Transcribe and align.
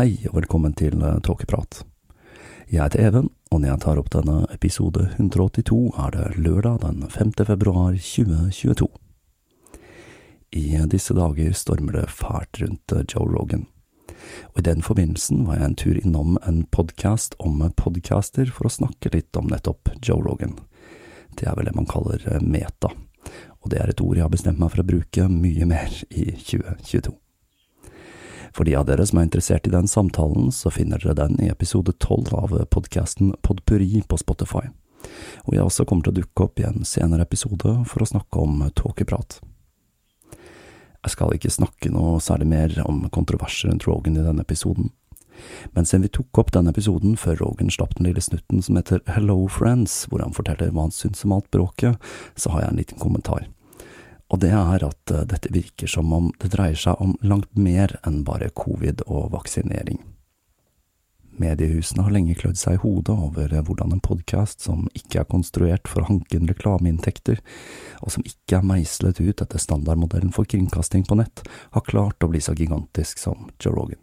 Hei 0.00 0.14
og 0.30 0.38
velkommen 0.38 0.72
til 0.72 0.94
Tåkeprat. 1.20 1.82
Jeg 2.72 2.80
heter 2.80 3.02
Even, 3.04 3.26
og 3.52 3.58
når 3.60 3.68
jeg 3.68 3.80
tar 3.82 3.98
opp 4.00 4.06
denne 4.14 4.36
episode 4.54 5.02
182, 5.18 5.90
er 5.92 6.14
det 6.14 6.38
lørdag 6.40 6.78
den 6.86 7.02
5. 7.12 7.34
februar 7.50 7.98
2022. 7.98 8.88
I 10.56 10.64
disse 10.88 11.18
dager 11.20 11.52
stormer 11.52 11.98
det 11.98 12.06
fælt 12.16 12.62
rundt 12.62 12.96
Joe 13.12 13.28
Rogan, 13.28 13.66
og 14.54 14.64
i 14.64 14.66
den 14.70 14.80
forbindelsen 14.80 15.44
var 15.44 15.60
jeg 15.60 15.68
en 15.68 15.78
tur 15.84 16.00
innom 16.00 16.40
en 16.48 16.64
podkast 16.72 17.36
om 17.36 17.60
podcaster 17.76 18.48
for 18.48 18.70
å 18.70 18.76
snakke 18.80 19.12
litt 19.12 19.36
om 19.36 19.52
nettopp 19.52 19.98
Joe 20.00 20.24
Rogan. 20.24 20.56
Det 21.36 21.44
er 21.44 21.60
vel 21.60 21.68
det 21.68 21.76
man 21.76 21.92
kaller 21.92 22.24
meta, 22.40 22.96
og 23.60 23.68
det 23.68 23.84
er 23.84 23.92
et 23.92 24.00
ord 24.00 24.16
jeg 24.16 24.30
har 24.30 24.32
bestemt 24.32 24.64
meg 24.64 24.72
for 24.72 24.80
å 24.80 24.92
bruke 24.94 25.28
mye 25.28 25.68
mer 25.68 25.92
i 26.08 26.30
2022. 26.40 27.19
For 28.52 28.66
de 28.66 28.74
av 28.76 28.86
dere 28.88 29.06
som 29.06 29.20
er 29.20 29.28
interessert 29.28 29.68
i 29.68 29.72
den 29.72 29.88
samtalen, 29.88 30.50
så 30.52 30.72
finner 30.74 30.98
dere 31.02 31.16
den 31.18 31.38
i 31.42 31.50
episode 31.50 31.94
tolv 32.02 32.32
av 32.34 32.54
podkasten 32.70 33.34
Podpuri 33.46 34.02
på 34.08 34.18
Spotify, 34.18 34.66
og 35.46 35.54
jeg 35.54 35.66
også 35.66 35.86
kommer 35.86 36.06
til 36.06 36.14
å 36.14 36.20
dukke 36.20 36.46
opp 36.46 36.60
i 36.60 36.66
en 36.68 36.84
senere 36.84 37.26
episode 37.26 37.76
for 37.88 38.02
å 38.02 38.10
snakke 38.10 38.42
om 38.42 38.64
tåkeprat. 38.76 39.38
Jeg 41.00 41.14
skal 41.14 41.32
ikke 41.32 41.52
snakke 41.52 41.92
noe 41.94 42.18
særlig 42.20 42.50
mer 42.50 42.74
om 42.84 43.06
kontroverser 43.12 43.70
rundt 43.70 43.86
Rogan 43.88 44.18
i 44.20 44.24
denne 44.26 44.44
episoden, 44.44 44.90
men 45.72 45.86
siden 45.88 46.04
vi 46.04 46.12
tok 46.12 46.42
opp 46.42 46.50
denne 46.52 46.74
episoden 46.74 47.14
før 47.16 47.38
Rogan 47.40 47.72
slapp 47.72 47.94
den 47.96 48.10
lille 48.10 48.20
snutten 48.20 48.60
som 48.60 48.76
heter 48.76 49.00
Hello 49.08 49.46
Friends, 49.48 50.02
hvor 50.10 50.20
han 50.20 50.36
forteller 50.36 50.74
hva 50.74 50.84
han 50.88 50.92
syns 50.92 51.24
om 51.24 51.38
alt 51.38 51.48
bråket, 51.54 51.96
så 52.36 52.52
har 52.52 52.66
jeg 52.66 52.74
en 52.74 52.82
liten 52.82 53.00
kommentar 53.00 53.46
og 54.30 54.40
det 54.42 54.52
er 54.54 54.86
at 54.86 55.12
dette 55.30 55.50
virker 55.52 55.90
som 55.90 56.12
om 56.14 56.30
det 56.42 56.52
dreier 56.54 56.78
seg 56.78 57.02
om 57.02 57.16
langt 57.26 57.50
mer 57.58 57.96
enn 58.06 58.22
bare 58.26 58.52
covid 58.54 59.02
og 59.08 59.32
vaksinering. 59.34 59.98
Mediehusene 61.40 62.04
har 62.04 62.12
lenge 62.12 62.34
klødd 62.36 62.58
seg 62.60 62.76
i 62.76 62.80
hodet 62.82 63.14
over 63.14 63.54
hvordan 63.64 63.94
en 63.94 64.02
podkast 64.04 64.60
som 64.66 64.84
ikke 64.98 65.22
er 65.22 65.30
konstruert 65.30 65.88
for 65.88 66.02
å 66.02 66.10
hanke 66.10 66.36
inn 66.36 66.50
reklameinntekter, 66.50 67.40
og 68.04 68.12
som 68.12 68.26
ikke 68.28 68.58
er 68.58 68.66
meislet 68.66 69.22
ut 69.22 69.40
etter 69.40 69.62
standardmodellen 69.62 70.34
for 70.36 70.48
kringkasting 70.50 71.06
på 71.08 71.16
nett, 71.16 71.42
har 71.72 71.86
klart 71.88 72.20
å 72.22 72.28
bli 72.30 72.42
så 72.44 72.52
gigantisk 72.58 73.22
som 73.22 73.48
Joe 73.56 73.72
Rogan. 73.78 74.02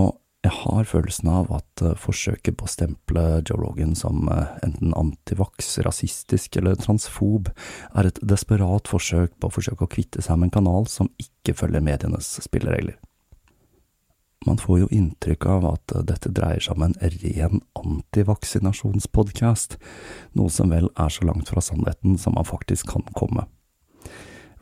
Og 0.00 0.16
jeg 0.42 0.54
har 0.64 0.88
følelsen 0.90 1.28
av 1.30 1.52
at 1.54 1.82
forsøket 2.02 2.56
på 2.58 2.66
å 2.66 2.70
stemple 2.70 3.22
Joe 3.46 3.60
Rogan 3.60 3.94
som 3.98 4.26
enten 4.26 4.94
antivax, 4.98 5.76
rasistisk 5.86 6.58
eller 6.58 6.80
transfob 6.82 7.52
er 7.94 8.08
et 8.08 8.18
desperat 8.26 8.90
forsøk 8.90 9.36
på 9.38 9.48
å 9.48 9.54
forsøke 9.54 9.86
å 9.86 9.92
kvitte 9.92 10.24
seg 10.24 10.40
med 10.40 10.50
en 10.50 10.56
kanal 10.58 10.90
som 10.90 11.12
ikke 11.22 11.54
følger 11.62 11.86
medienes 11.86 12.34
spilleregler. 12.42 12.98
Man 14.42 14.58
får 14.58 14.80
jo 14.80 14.90
inntrykk 14.90 15.46
av 15.46 15.66
at 15.70 15.92
dette 16.08 16.32
dreier 16.34 16.62
seg 16.62 16.74
om 16.74 16.88
en 16.88 16.98
ren 16.98 17.60
antivaksinasjonspodkast, 17.78 19.78
noe 20.34 20.50
som 20.50 20.74
vel 20.74 20.90
er 20.98 21.14
så 21.14 21.28
langt 21.28 21.52
fra 21.52 21.62
sannheten 21.62 22.18
som 22.18 22.34
man 22.34 22.48
faktisk 22.48 22.90
kan 22.90 23.06
komme. 23.14 23.46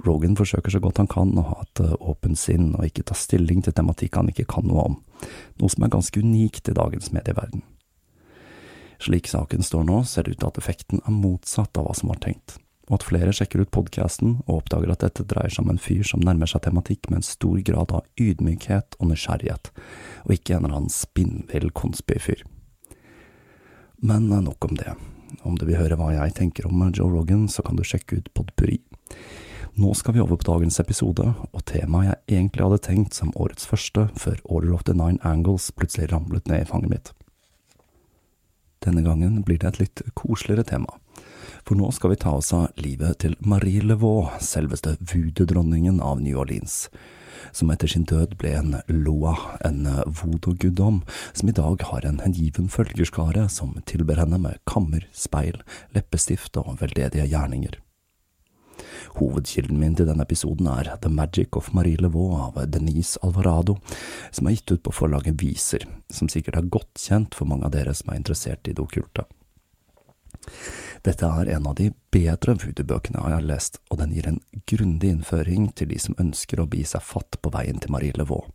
Rogan 0.06 0.36
forsøker 0.38 0.72
så 0.72 0.80
godt 0.80 1.00
han 1.02 1.10
kan 1.10 1.32
å 1.38 1.44
ha 1.48 1.58
et 1.64 1.82
åpent 1.98 2.38
sinn 2.38 2.72
og 2.74 2.86
ikke 2.86 3.04
ta 3.10 3.16
stilling 3.18 3.60
til 3.64 3.74
tematikk 3.76 4.16
han 4.16 4.30
ikke 4.32 4.48
kan 4.50 4.66
noe 4.68 4.86
om, 4.92 4.96
noe 5.60 5.72
som 5.72 5.84
er 5.84 5.92
ganske 5.92 6.22
unikt 6.22 6.70
i 6.70 6.76
dagens 6.76 7.12
medieverden. 7.16 7.62
Slik 9.00 9.30
saken 9.30 9.64
står 9.64 9.86
nå, 9.88 10.02
ser 10.04 10.26
det 10.26 10.36
ut 10.36 10.42
til 10.42 10.50
at 10.50 10.58
effekten 10.60 11.00
er 11.04 11.14
motsatt 11.16 11.78
av 11.80 11.88
hva 11.88 11.94
som 11.96 12.12
var 12.12 12.20
tenkt, 12.20 12.58
og 12.90 12.98
at 12.98 13.06
flere 13.08 13.32
sjekker 13.36 13.62
ut 13.64 13.72
podkasten 13.72 14.38
og 14.46 14.58
oppdager 14.58 14.92
at 14.92 15.04
dette 15.06 15.24
dreier 15.30 15.52
seg 15.52 15.64
om 15.64 15.72
en 15.72 15.80
fyr 15.80 16.04
som 16.04 16.24
nærmer 16.24 16.50
seg 16.50 16.66
tematikk 16.66 17.08
med 17.08 17.22
en 17.22 17.28
stor 17.28 17.62
grad 17.64 17.94
av 17.96 18.04
ydmykhet 18.20 18.98
og 19.00 19.12
nysgjerrighet, 19.12 19.72
og 20.26 20.36
ikke 20.36 20.56
en 20.56 20.66
eller 20.66 20.82
annen 20.82 20.92
spinnvill 20.92 21.70
konspifyr. 21.72 22.44
Men 24.00 24.28
nok 24.28 24.68
om 24.68 24.76
det. 24.76 24.94
Om 25.46 25.56
du 25.56 25.64
vil 25.68 25.78
høre 25.80 25.96
hva 25.96 26.12
jeg 26.12 26.36
tenker 26.36 26.68
om 26.68 26.82
Joe 26.90 27.08
Rogan, 27.12 27.48
så 27.48 27.64
kan 27.64 27.76
du 27.76 27.84
sjekke 27.86 28.20
ut 28.20 28.32
Podpuri. 28.34 28.80
Nå 29.80 29.94
skal 29.94 30.14
vi 30.14 30.20
over 30.20 30.36
på 30.36 30.44
dagens 30.44 30.76
episode, 30.82 31.24
og 31.56 31.62
temaet 31.64 32.10
jeg 32.10 32.36
egentlig 32.36 32.64
hadde 32.66 32.78
tenkt 32.84 33.14
som 33.16 33.30
årets 33.32 33.64
første, 33.64 34.10
før 34.12 34.36
Order 34.44 34.74
of 34.76 34.82
the 34.84 34.92
Nine 34.92 35.16
Angles 35.24 35.70
plutselig 35.72 36.10
ramlet 36.10 36.50
ned 36.50 36.66
i 36.66 36.68
fanget 36.68 36.92
mitt. 36.92 37.08
Denne 38.84 39.00
gangen 39.06 39.40
blir 39.46 39.56
det 39.62 39.70
et 39.70 39.80
litt 39.80 40.04
koseligere 40.20 40.66
tema, 40.68 40.98
for 41.64 41.80
nå 41.80 41.88
skal 41.96 42.12
vi 42.12 42.20
ta 42.20 42.34
oss 42.42 42.52
av 42.52 42.76
livet 42.76 43.22
til 43.24 43.38
Marie 43.40 43.80
Levaux, 43.80 44.36
selveste 44.44 44.98
voodoo-dronningen 45.00 46.04
av 46.04 46.20
New 46.20 46.36
Orleans, 46.44 46.90
som 47.56 47.72
etter 47.72 47.88
sin 47.88 48.04
død 48.04 48.36
ble 48.36 48.52
en 48.60 48.80
loa, 48.92 49.38
en 49.64 49.86
voodoo-guddom, 50.04 51.06
som 51.32 51.48
i 51.48 51.56
dag 51.56 51.88
har 51.88 52.04
en 52.04 52.20
hengiven 52.20 52.68
følgerskare 52.68 53.48
som 53.48 53.78
tilber 53.88 54.20
henne 54.20 54.44
med 54.44 54.60
kammer, 54.68 55.08
speil, 55.16 55.62
leppestift 55.96 56.60
og 56.60 56.82
veldedige 56.84 57.32
gjerninger. 57.32 57.80
Hovedkilden 59.18 59.80
min 59.80 59.96
til 59.98 60.08
denne 60.08 60.24
episoden 60.26 60.68
er 60.70 60.92
The 61.02 61.10
Magic 61.12 61.56
of 61.58 61.72
Marie 61.76 62.00
Levaux 62.00 62.38
av 62.48 62.60
Denise 62.70 63.20
Alvarado, 63.26 63.78
som 64.30 64.46
er 64.46 64.56
gitt 64.56 64.74
ut 64.74 64.84
på 64.86 64.94
forlaget 64.94 65.40
Viser, 65.40 65.86
som 66.10 66.30
sikkert 66.30 66.60
er 66.60 66.72
godt 66.72 67.00
kjent 67.00 67.36
for 67.36 67.50
mange 67.50 67.68
av 67.68 67.74
dere 67.74 67.94
som 67.96 68.12
er 68.12 68.20
interessert 68.20 68.68
i 68.68 68.74
det 68.74 68.84
okkulte. 68.84 69.26
Dette 71.04 71.26
er 71.26 71.48
en 71.54 71.66
av 71.66 71.76
de 71.78 71.90
bedre 72.12 72.54
voodoo-bøkene 72.60 73.22
jeg 73.22 73.36
har 73.36 73.46
lest, 73.46 73.80
og 73.88 74.00
den 74.02 74.12
gir 74.16 74.28
en 74.28 74.40
grundig 74.68 75.14
innføring 75.14 75.70
til 75.76 75.90
de 75.92 75.98
som 76.00 76.16
ønsker 76.20 76.60
å 76.60 76.68
bi 76.68 76.84
seg 76.84 77.04
fatt 77.04 77.40
på 77.40 77.52
veien 77.54 77.80
til 77.80 77.92
Marie 77.94 78.16
Levaux. 78.18 78.50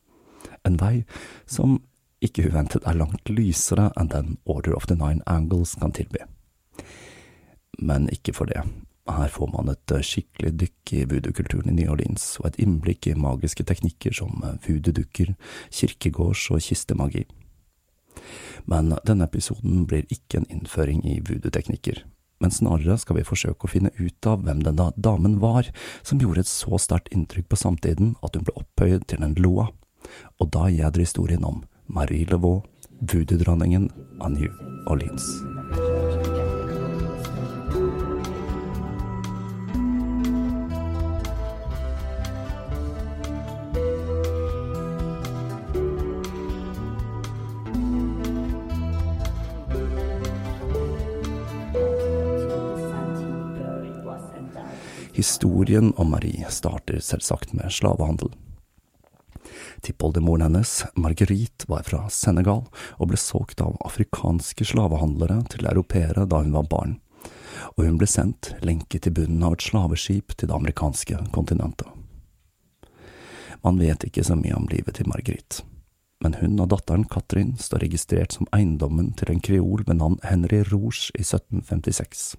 En 0.66 0.78
vei 0.82 1.06
som 1.50 1.80
ikke 2.26 2.48
uventet 2.50 2.86
er 2.88 2.98
langt 2.98 3.30
lysere 3.30 3.92
enn 4.00 4.10
den 4.14 4.38
Order 4.46 4.76
of 4.78 4.88
the 4.90 4.98
Nine 4.98 5.22
Angles 5.30 5.76
kan 5.82 5.94
tilby. 5.94 6.24
Men 7.82 8.10
ikke 8.14 8.34
for 8.34 8.50
det. 8.50 8.64
Her 9.06 9.30
får 9.30 9.52
man 9.54 9.70
et 9.70 9.92
eh, 9.94 10.02
skikkelig 10.02 10.52
dykk 10.64 10.94
i 10.98 11.04
voodoo-kulturen 11.06 11.70
i 11.70 11.76
New 11.78 11.92
Orleans, 11.94 12.24
og 12.42 12.50
et 12.50 12.60
innblikk 12.64 13.06
i 13.06 13.14
magiske 13.14 13.66
teknikker 13.70 14.16
som 14.18 14.42
eh, 14.42 14.58
voodoo-dukker, 14.66 15.36
kirkegårds- 15.70 16.50
og 16.56 16.64
kistemagi. 16.66 17.28
Men 18.66 18.96
denne 19.06 19.28
episoden 19.30 19.86
blir 19.86 20.10
ikke 20.10 20.42
en 20.42 20.50
innføring 20.50 21.04
i 21.06 21.20
voodoo-teknikker, 21.22 22.02
men 22.42 22.52
snarere 22.52 22.98
skal 22.98 23.20
vi 23.20 23.28
forsøke 23.28 23.68
å 23.68 23.72
finne 23.72 23.94
ut 24.00 24.28
av 24.28 24.42
hvem 24.44 24.64
denne 24.66 24.90
damen 24.98 25.38
var 25.44 25.70
som 26.02 26.20
gjorde 26.20 26.42
et 26.42 26.50
så 26.50 26.80
sterkt 26.82 27.14
inntrykk 27.14 27.52
på 27.52 27.62
samtiden 27.62 28.16
at 28.26 28.36
hun 28.36 28.48
ble 28.48 28.58
opphøyet 28.58 29.06
til 29.12 29.24
en 29.24 29.38
loa, 29.38 29.70
og 30.42 30.50
da 30.56 30.66
gjelder 30.74 31.06
historien 31.06 31.46
om 31.46 31.62
Marie 31.86 32.26
Levaux, 32.26 32.66
voodoo-dronningen 33.06 33.92
av 34.18 34.34
New 34.34 34.50
Orleans. 34.90 35.30
Historien 55.26 55.94
om 55.94 56.12
Marie 56.12 56.46
starter 56.50 57.00
selvsagt 57.00 57.54
med 57.54 57.72
slavehandel. 57.74 58.30
Tippoldemoren 59.82 60.42
hennes, 60.42 60.86
Marguerite, 60.96 61.66
var 61.68 61.82
fra 61.82 62.04
Senegal 62.10 62.62
og 63.00 63.10
ble 63.10 63.18
solgt 63.18 63.64
av 63.66 63.74
afrikanske 63.90 64.68
slavehandlere 64.70 65.40
til 65.50 65.66
europeere 65.66 66.28
da 66.30 66.44
hun 66.44 66.54
var 66.54 66.70
barn, 66.70 66.94
og 67.74 67.88
hun 67.88 67.98
ble 67.98 68.06
sendt 68.06 68.52
lenket 68.62 69.08
til 69.08 69.18
bunnen 69.18 69.42
av 69.50 69.58
et 69.58 69.66
slaveskip 69.66 70.38
til 70.38 70.52
det 70.54 70.60
amerikanske 70.60 71.18
kontinentet. 71.34 71.90
Man 73.66 73.82
vet 73.82 74.06
ikke 74.06 74.30
så 74.30 74.38
mye 74.38 74.54
om 74.62 74.70
livet 74.70 75.02
til 75.02 75.10
Marguerite, 75.10 75.66
men 76.22 76.38
hun 76.38 76.62
og 76.62 76.70
datteren 76.78 77.10
Katrin 77.10 77.56
står 77.58 77.88
registrert 77.90 78.38
som 78.38 78.54
eiendommen 78.54 79.16
til 79.18 79.34
en 79.34 79.42
kreol 79.42 79.88
ved 79.90 80.04
navn 80.06 80.22
Henry 80.22 80.62
Rouge 80.70 81.10
i 81.18 81.26
1756. 81.26 82.36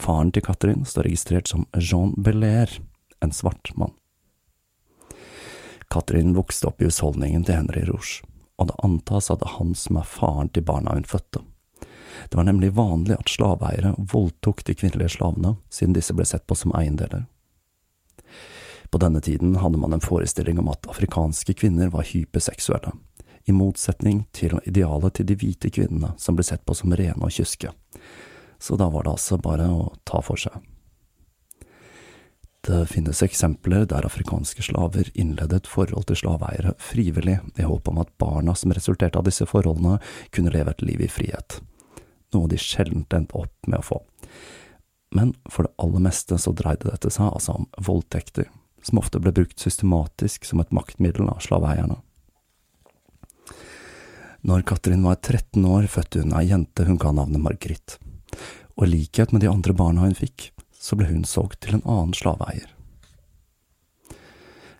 Faren 0.00 0.32
til 0.32 0.44
Katrin 0.46 0.84
står 0.88 1.08
registrert 1.08 1.50
som 1.50 1.66
Jean 1.76 2.14
Belair, 2.16 2.78
en 3.20 3.32
svart 3.32 3.72
mann. 3.76 3.94
Katrin 5.90 6.34
vokste 6.36 6.70
opp 6.70 6.82
i 6.82 6.86
husholdningen 6.86 7.44
til 7.44 7.58
Henry 7.58 7.82
Rouge, 7.88 8.22
og 8.60 8.70
det 8.70 8.78
antas 8.86 9.30
at 9.32 9.40
det 9.42 9.48
er 9.48 9.56
han 9.58 9.74
som 9.74 9.98
er 9.98 10.06
faren 10.06 10.52
til 10.54 10.64
barna 10.64 10.94
hun 10.94 11.08
fødte. 11.08 11.42
Det 12.28 12.36
var 12.36 12.46
nemlig 12.46 12.72
vanlig 12.76 13.16
at 13.18 13.30
slaveeiere 13.32 13.94
voldtok 14.12 14.64
de 14.64 14.74
kvinnelige 14.74 15.16
slavene, 15.16 15.56
siden 15.70 15.96
disse 15.96 16.14
ble 16.14 16.26
sett 16.28 16.46
på 16.46 16.56
som 16.58 16.74
eiendeler. 16.76 17.26
På 18.90 18.98
denne 18.98 19.20
tiden 19.20 19.56
hadde 19.62 19.78
man 19.78 19.92
en 19.94 20.02
forestilling 20.02 20.58
om 20.58 20.70
at 20.72 20.88
afrikanske 20.90 21.54
kvinner 21.54 21.90
var 21.90 22.06
hyperseksuelle, 22.06 22.92
i 23.46 23.52
motsetning 23.54 24.24
til 24.36 24.58
idealet 24.66 25.14
til 25.16 25.26
de 25.26 25.36
hvite 25.38 25.70
kvinnene 25.74 26.12
som 26.18 26.36
ble 26.36 26.44
sett 26.46 26.64
på 26.66 26.74
som 26.76 26.94
rene 26.94 27.22
og 27.22 27.34
kyske, 27.34 27.72
så 28.60 28.76
da 28.76 28.90
var 28.92 29.06
det 29.06 29.16
altså 29.16 29.38
bare 29.40 29.66
å 29.72 29.88
ta 30.04 30.20
for 30.24 30.40
seg. 30.40 30.60
Det 32.60 32.82
finnes 32.86 33.22
eksempler 33.24 33.86
der 33.88 34.04
afrikanske 34.04 34.62
slaver 34.62 35.08
innledet 35.16 35.64
forhold 35.70 36.10
til 36.10 36.18
slaveeiere 36.20 36.74
frivillig 36.82 37.38
i 37.56 37.64
håp 37.64 37.88
om 37.88 38.02
at 38.02 38.12
barna 38.20 38.52
som 38.54 38.74
resulterte 38.76 39.16
av 39.16 39.24
disse 39.24 39.46
forholdene, 39.48 39.96
kunne 40.30 40.52
leve 40.52 40.74
et 40.74 40.84
liv 40.84 41.00
i 41.00 41.08
frihet, 41.08 41.56
noe 42.36 42.50
de 42.52 42.58
sjelden 42.60 43.06
endte 43.08 43.40
opp 43.40 43.54
med 43.66 43.80
å 43.80 43.86
få. 43.86 44.02
Men 45.16 45.32
for 45.48 45.66
det 45.66 45.74
aller 45.80 46.04
meste 46.04 46.36
så 46.38 46.52
dreide 46.52 46.92
dette 46.92 47.10
seg 47.10 47.32
altså 47.32 47.56
om 47.62 47.66
voldtekter, 47.80 48.52
som 48.84 49.00
ofte 49.00 49.22
ble 49.24 49.32
brukt 49.40 49.58
systematisk 49.58 50.44
som 50.44 50.60
et 50.60 50.76
maktmiddel 50.76 51.32
av 51.32 51.40
slaveeierne. 51.44 51.96
Når 54.44 54.62
Katrin 54.68 55.02
var 55.04 55.16
13 55.16 55.64
år, 55.64 55.88
fødte 55.88 56.22
hun 56.22 56.36
ei 56.36 56.46
jente 56.52 56.84
hun 56.84 57.00
ga 57.00 57.12
navnet 57.16 57.42
Margrit 57.44 57.98
og 58.80 58.86
i 58.86 58.94
likhet 58.94 59.32
med 59.32 59.44
de 59.44 59.50
andre 59.50 59.74
barna 59.76 60.06
hun 60.06 60.16
fikk, 60.16 60.48
så 60.72 60.96
ble 60.96 61.10
hun 61.10 61.26
solgt 61.28 61.60
til 61.60 61.76
en 61.76 61.84
annen 61.84 62.16
slaveeier. 62.16 62.70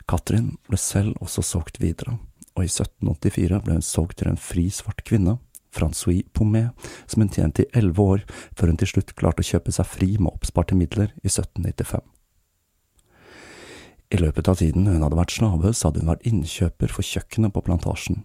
Katrin 0.08 0.54
ble 0.66 0.78
selv 0.80 1.20
også 1.20 1.44
solgt 1.44 1.76
videre, 1.82 2.16
og 2.56 2.64
i 2.64 2.70
1784 2.70 3.60
ble 3.66 3.76
hun 3.76 3.84
solgt 3.84 4.22
til 4.22 4.32
en 4.32 4.40
fri 4.40 4.70
svart 4.72 5.04
kvinne, 5.04 5.36
Francois 5.70 6.24
Pommet, 6.34 6.72
som 7.06 7.22
hun 7.22 7.30
tjente 7.30 7.62
i 7.62 7.68
elleve 7.78 8.02
år 8.02 8.24
før 8.58 8.72
hun 8.72 8.80
til 8.80 8.90
slutt 8.90 9.12
klarte 9.20 9.44
å 9.44 9.50
kjøpe 9.52 9.74
seg 9.76 9.86
fri 9.86 10.08
med 10.16 10.32
oppsparte 10.32 10.74
midler 10.74 11.12
i 11.20 11.28
1795. 11.28 12.00
I 14.10 14.18
løpet 14.18 14.48
av 14.50 14.58
tiden 14.58 14.88
hun 14.90 15.04
hadde 15.04 15.20
vært 15.20 15.36
slave, 15.36 15.70
så 15.70 15.90
hadde 15.90 16.02
hun 16.02 16.10
vært 16.10 16.26
innkjøper 16.26 16.90
for 16.90 17.06
kjøkkenet 17.06 17.54
på 17.54 17.62
plantasjen, 17.68 18.24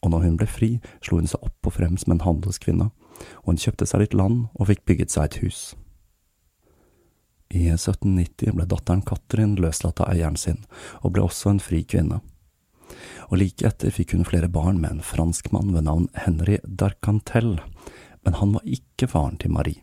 og 0.00 0.12
når 0.12 0.24
hun 0.24 0.38
ble 0.40 0.48
fri, 0.48 0.70
slo 1.04 1.20
hun 1.20 1.28
seg 1.28 1.42
opp 1.44 1.68
og 1.68 1.76
frem 1.76 1.98
som 2.00 2.14
en 2.14 2.24
handelskvinne, 2.24 2.88
og 3.42 3.52
hun 3.52 3.60
kjøpte 3.60 3.88
seg 3.88 4.04
litt 4.04 4.16
land 4.16 4.48
og 4.54 4.70
fikk 4.70 4.84
bygget 4.88 5.12
seg 5.12 5.28
et 5.28 5.40
hus. 5.44 5.60
I 7.50 7.66
1790 7.74 8.54
ble 8.54 8.66
datteren 8.70 9.02
Katrin 9.02 9.56
løslatt 9.58 10.00
av 10.00 10.12
eieren 10.12 10.38
sin, 10.38 10.62
og 11.02 11.16
ble 11.16 11.24
også 11.26 11.50
en 11.50 11.62
fri 11.62 11.82
kvinne. 11.82 12.20
Og 13.30 13.38
like 13.42 13.66
etter 13.66 13.92
fikk 13.94 14.14
hun 14.14 14.26
flere 14.26 14.50
barn 14.50 14.80
med 14.82 14.96
en 14.96 15.04
franskmann 15.06 15.74
ved 15.74 15.86
navn 15.86 16.08
Henry 16.14 16.60
d'Arcantel, 16.64 17.58
men 18.24 18.38
han 18.38 18.54
var 18.56 18.66
ikke 18.66 19.10
faren 19.10 19.38
til 19.40 19.54
Marie. 19.54 19.82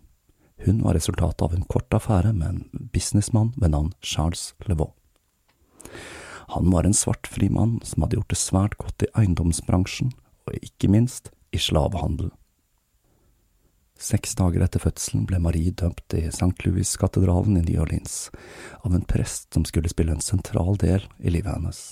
Hun 0.66 0.82
var 0.82 0.98
resultatet 0.98 1.44
av 1.46 1.54
en 1.54 1.68
kort 1.70 1.94
affære 1.94 2.34
med 2.34 2.48
en 2.48 2.88
businessmann 2.94 3.54
ved 3.58 3.76
navn 3.76 3.92
Charles 4.02 4.54
Levaux. 4.66 4.96
Han 6.56 6.72
var 6.72 6.88
en 6.88 6.96
svartfri 6.96 7.50
mann 7.50 7.80
som 7.84 8.04
hadde 8.04 8.20
gjort 8.20 8.32
det 8.32 8.40
svært 8.40 8.78
godt 8.80 9.04
i 9.04 9.12
eiendomsbransjen, 9.20 10.14
og 10.48 10.60
ikke 10.64 10.90
minst 10.92 11.32
i 11.52 11.60
slavehandel. 11.60 12.32
Seks 13.98 14.36
dager 14.38 14.62
etter 14.62 14.82
fødselen 14.82 15.26
ble 15.28 15.40
Marie 15.42 15.74
dømt 15.74 16.14
i 16.14 16.28
St. 16.30 16.54
Louis-katedralen 16.64 17.58
i 17.58 17.64
New 17.66 17.82
Orleans 17.82 18.28
av 18.84 18.94
en 18.94 19.06
prest 19.10 19.50
som 19.56 19.66
skulle 19.66 19.90
spille 19.90 20.14
en 20.14 20.24
sentral 20.24 20.78
del 20.80 21.08
i 21.18 21.34
livet 21.34 21.56
hennes. 21.56 21.88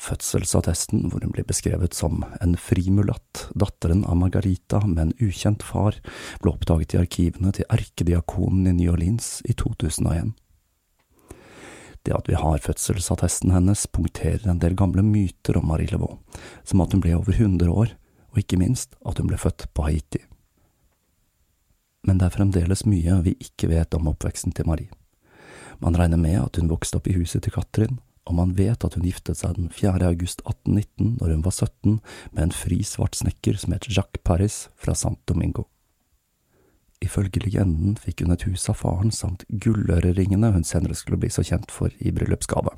Fødselsattesten, 0.00 1.10
hvor 1.10 1.20
hun 1.20 1.32
blir 1.34 1.44
beskrevet 1.44 1.92
som 1.92 2.22
en 2.40 2.54
frimulatt, 2.56 3.48
datteren 3.52 4.06
av 4.08 4.16
Margarita 4.16 4.80
med 4.86 5.02
en 5.02 5.16
ukjent 5.20 5.66
far, 5.66 5.98
ble 6.40 6.54
oppdaget 6.54 6.94
i 6.94 7.00
arkivene 7.02 7.52
til 7.52 7.68
erkediakonen 7.68 8.70
i 8.70 8.76
New 8.78 8.94
Orleans 8.94 9.40
i 9.44 9.56
2001. 9.58 10.32
Det 12.06 12.16
at 12.16 12.28
vi 12.30 12.38
har 12.38 12.62
fødselsattesten 12.64 13.52
hennes, 13.52 13.86
punkterer 13.92 14.48
en 14.48 14.60
del 14.62 14.76
gamle 14.78 15.04
myter 15.04 15.58
om 15.60 15.68
Marie 15.68 15.90
Levaux, 15.90 16.20
som 16.64 16.80
at 16.80 16.94
hun 16.94 17.02
ble 17.04 17.14
over 17.18 17.36
100 17.36 17.68
år, 17.68 17.94
og 18.30 18.40
ikke 18.40 18.60
minst 18.60 18.96
at 19.04 19.20
hun 19.20 19.28
ble 19.28 19.38
født 19.40 19.66
på 19.74 19.84
Haiti. 19.84 20.22
Men 22.06 22.20
det 22.20 22.30
er 22.30 22.36
fremdeles 22.38 22.86
mye 22.88 23.18
vi 23.26 23.36
ikke 23.42 23.68
vet 23.68 23.94
om 23.96 24.08
oppveksten 24.08 24.54
til 24.56 24.68
Marie. 24.70 24.88
Man 25.80 25.96
regner 25.96 26.20
med 26.20 26.38
at 26.40 26.56
hun 26.60 26.70
vokste 26.70 26.96
opp 27.00 27.08
i 27.08 27.16
huset 27.16 27.44
til 27.44 27.52
Katrin, 27.52 27.98
og 28.28 28.36
man 28.36 28.54
vet 28.56 28.84
at 28.84 28.96
hun 28.96 29.04
giftet 29.04 29.40
seg 29.40 29.56
den 29.56 29.68
4. 29.72 30.00
august 30.06 30.44
1819, 30.44 31.16
når 31.20 31.34
hun 31.34 31.44
var 31.44 31.56
17, 31.56 32.00
med 32.32 32.42
en 32.46 32.54
fri 32.54 32.80
svart 32.86 33.18
snekker 33.18 33.60
som 33.60 33.74
het 33.74 33.88
Jacques 33.88 34.24
Paris 34.24 34.68
fra 34.76 34.94
St. 34.96 35.18
Domingo. 35.28 35.66
Ifølge 37.00 37.40
legenden 37.40 37.96
fikk 37.96 38.24
hun 38.24 38.34
et 38.34 38.44
hus 38.44 38.66
av 38.68 38.76
faren 38.82 39.12
samt 39.14 39.46
gulløreringene 39.48 40.52
hun 40.52 40.66
senere 40.68 40.96
skulle 40.98 41.20
bli 41.20 41.30
så 41.32 41.44
kjent 41.46 41.72
for 41.72 41.94
i 41.98 42.12
bryllupsgave. 42.12 42.74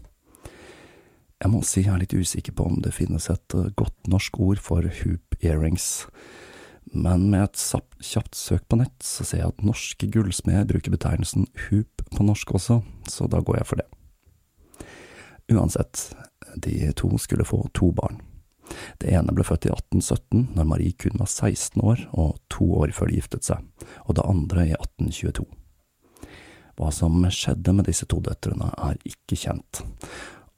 Jeg 1.42 1.50
må 1.50 1.58
si 1.66 1.82
jeg 1.82 1.90
er 1.90 2.04
litt 2.04 2.14
usikker 2.14 2.54
på 2.54 2.68
om 2.70 2.78
det 2.84 2.94
finnes 2.94 3.26
et 3.32 3.56
eh, 3.58 3.72
godt 3.74 4.06
norsk 4.06 4.38
ord 4.38 4.62
for 4.62 4.86
hoop 5.00 5.38
earrings, 5.42 6.06
men 6.94 7.30
med 7.32 7.48
et 7.48 7.62
kjapt 8.04 8.38
søk 8.38 8.68
på 8.70 8.78
nett 8.78 9.02
så 9.02 9.26
ser 9.26 9.42
jeg 9.42 9.50
at 9.50 9.64
norske 9.66 10.06
gullsmeder 10.14 10.68
bruker 10.70 10.94
betegnelsen 10.94 11.48
hoop 11.66 12.04
på 12.14 12.26
norsk 12.26 12.54
også, 12.58 12.78
så 13.10 13.26
da 13.32 13.42
går 13.42 13.58
jeg 13.58 13.70
for 13.72 13.82
det. 13.82 13.88
Uansett, 15.50 16.12
de 16.62 16.92
to 16.94 17.10
skulle 17.18 17.48
få 17.48 17.64
to 17.74 17.90
barn. 17.96 18.22
Det 19.00 19.12
ene 19.12 19.34
ble 19.34 19.44
født 19.46 19.66
i 19.68 19.72
1817, 19.72 20.52
når 20.56 20.68
Marie 20.68 20.96
kun 20.98 21.18
var 21.20 21.30
16 21.30 21.82
år 21.82 22.04
og 22.12 22.38
to 22.52 22.68
år 22.82 22.94
før 22.96 23.10
de 23.10 23.18
giftet 23.20 23.48
seg, 23.48 23.64
og 24.06 24.16
det 24.18 24.26
andre 24.28 24.68
i 24.68 24.76
1822. 24.76 25.46
Hva 26.80 26.88
som 26.94 27.18
skjedde 27.28 27.74
med 27.76 27.88
disse 27.90 28.08
to 28.08 28.20
døtrene, 28.24 28.70
er 28.80 29.00
ikke 29.08 29.36
kjent, 29.36 29.82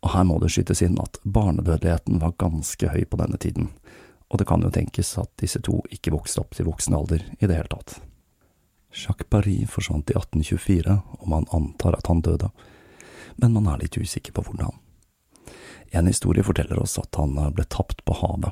og 0.05 0.13
her 0.15 0.27
må 0.29 0.39
det 0.43 0.53
skytes 0.53 0.85
inn 0.85 0.99
at 1.03 1.19
barnedødeligheten 1.25 2.21
var 2.23 2.37
ganske 2.39 2.91
høy 2.93 3.03
på 3.09 3.19
denne 3.21 3.41
tiden, 3.41 3.71
og 4.31 4.41
det 4.41 4.47
kan 4.49 4.63
jo 4.63 4.73
tenkes 4.73 5.15
at 5.21 5.31
disse 5.41 5.61
to 5.65 5.81
ikke 5.95 6.15
vokste 6.15 6.43
opp 6.43 6.55
til 6.57 6.69
voksen 6.69 6.97
alder 6.97 7.25
i 7.39 7.47
det 7.47 7.57
hele 7.57 7.71
tatt. 7.73 7.99
Jacques 8.95 9.29
Paris 9.31 9.71
forsvant 9.71 10.11
i 10.13 10.17
1824, 10.19 10.97
og 11.19 11.29
man 11.29 11.49
antar 11.53 11.99
at 11.99 12.07
han 12.11 12.23
døde, 12.23 12.51
men 13.43 13.57
man 13.57 13.67
er 13.73 13.83
litt 13.83 13.99
usikker 13.99 14.35
på 14.37 14.45
hvordan. 14.47 14.84
En 15.95 16.07
historie 16.07 16.43
forteller 16.43 16.79
oss 16.83 16.99
at 16.99 17.15
han 17.15 17.37
ble 17.55 17.65
tapt 17.71 18.01
på 18.05 18.17
havet, 18.19 18.51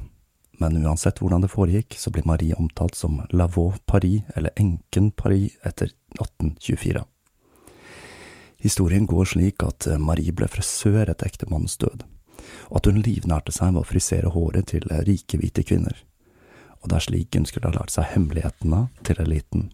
men 0.62 0.76
uansett 0.86 1.18
hvordan 1.18 1.42
det 1.42 1.50
foregikk, 1.50 1.96
så 1.98 2.12
blir 2.14 2.26
Marie 2.28 2.54
omtalt 2.54 2.94
som 2.94 3.18
Lavaux 3.34 3.80
Paris, 3.86 4.22
eller 4.36 4.54
enken 4.54 5.10
Paris, 5.10 5.56
etter 5.66 5.90
1824. 6.20 7.02
Historien 8.62 9.08
går 9.10 9.24
slik 9.24 9.64
at 9.66 9.88
eh, 9.90 9.98
Marie 9.98 10.30
ble 10.30 10.46
frisør 10.46 11.10
etter 11.10 11.26
ektemannens 11.26 11.74
død, 11.82 12.04
og 12.70 12.78
at 12.78 12.86
hun 12.86 13.02
livnærte 13.02 13.50
seg 13.50 13.74
ved 13.74 13.82
å 13.82 13.90
frisere 13.90 14.30
håret 14.30 14.70
til 14.70 14.86
rike, 15.02 15.42
hvite 15.42 15.66
kvinner, 15.66 15.98
og 16.78 16.92
det 16.92 17.00
er 17.00 17.06
slik 17.08 17.34
hun 17.34 17.50
skulle 17.50 17.72
ha 17.72 17.80
lært 17.80 17.90
seg 17.96 18.06
hemmelighetene 18.12 18.84
til 19.02 19.18
eliten. 19.26 19.66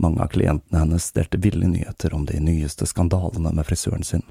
Mange 0.00 0.24
av 0.24 0.32
klientene 0.32 0.86
hennes 0.86 1.12
delte 1.12 1.44
ville 1.44 1.68
nyheter 1.68 2.16
om 2.16 2.24
de 2.24 2.40
nyeste 2.40 2.88
skandalene 2.88 3.52
med 3.52 3.68
frisøren 3.68 4.08
sin, 4.08 4.24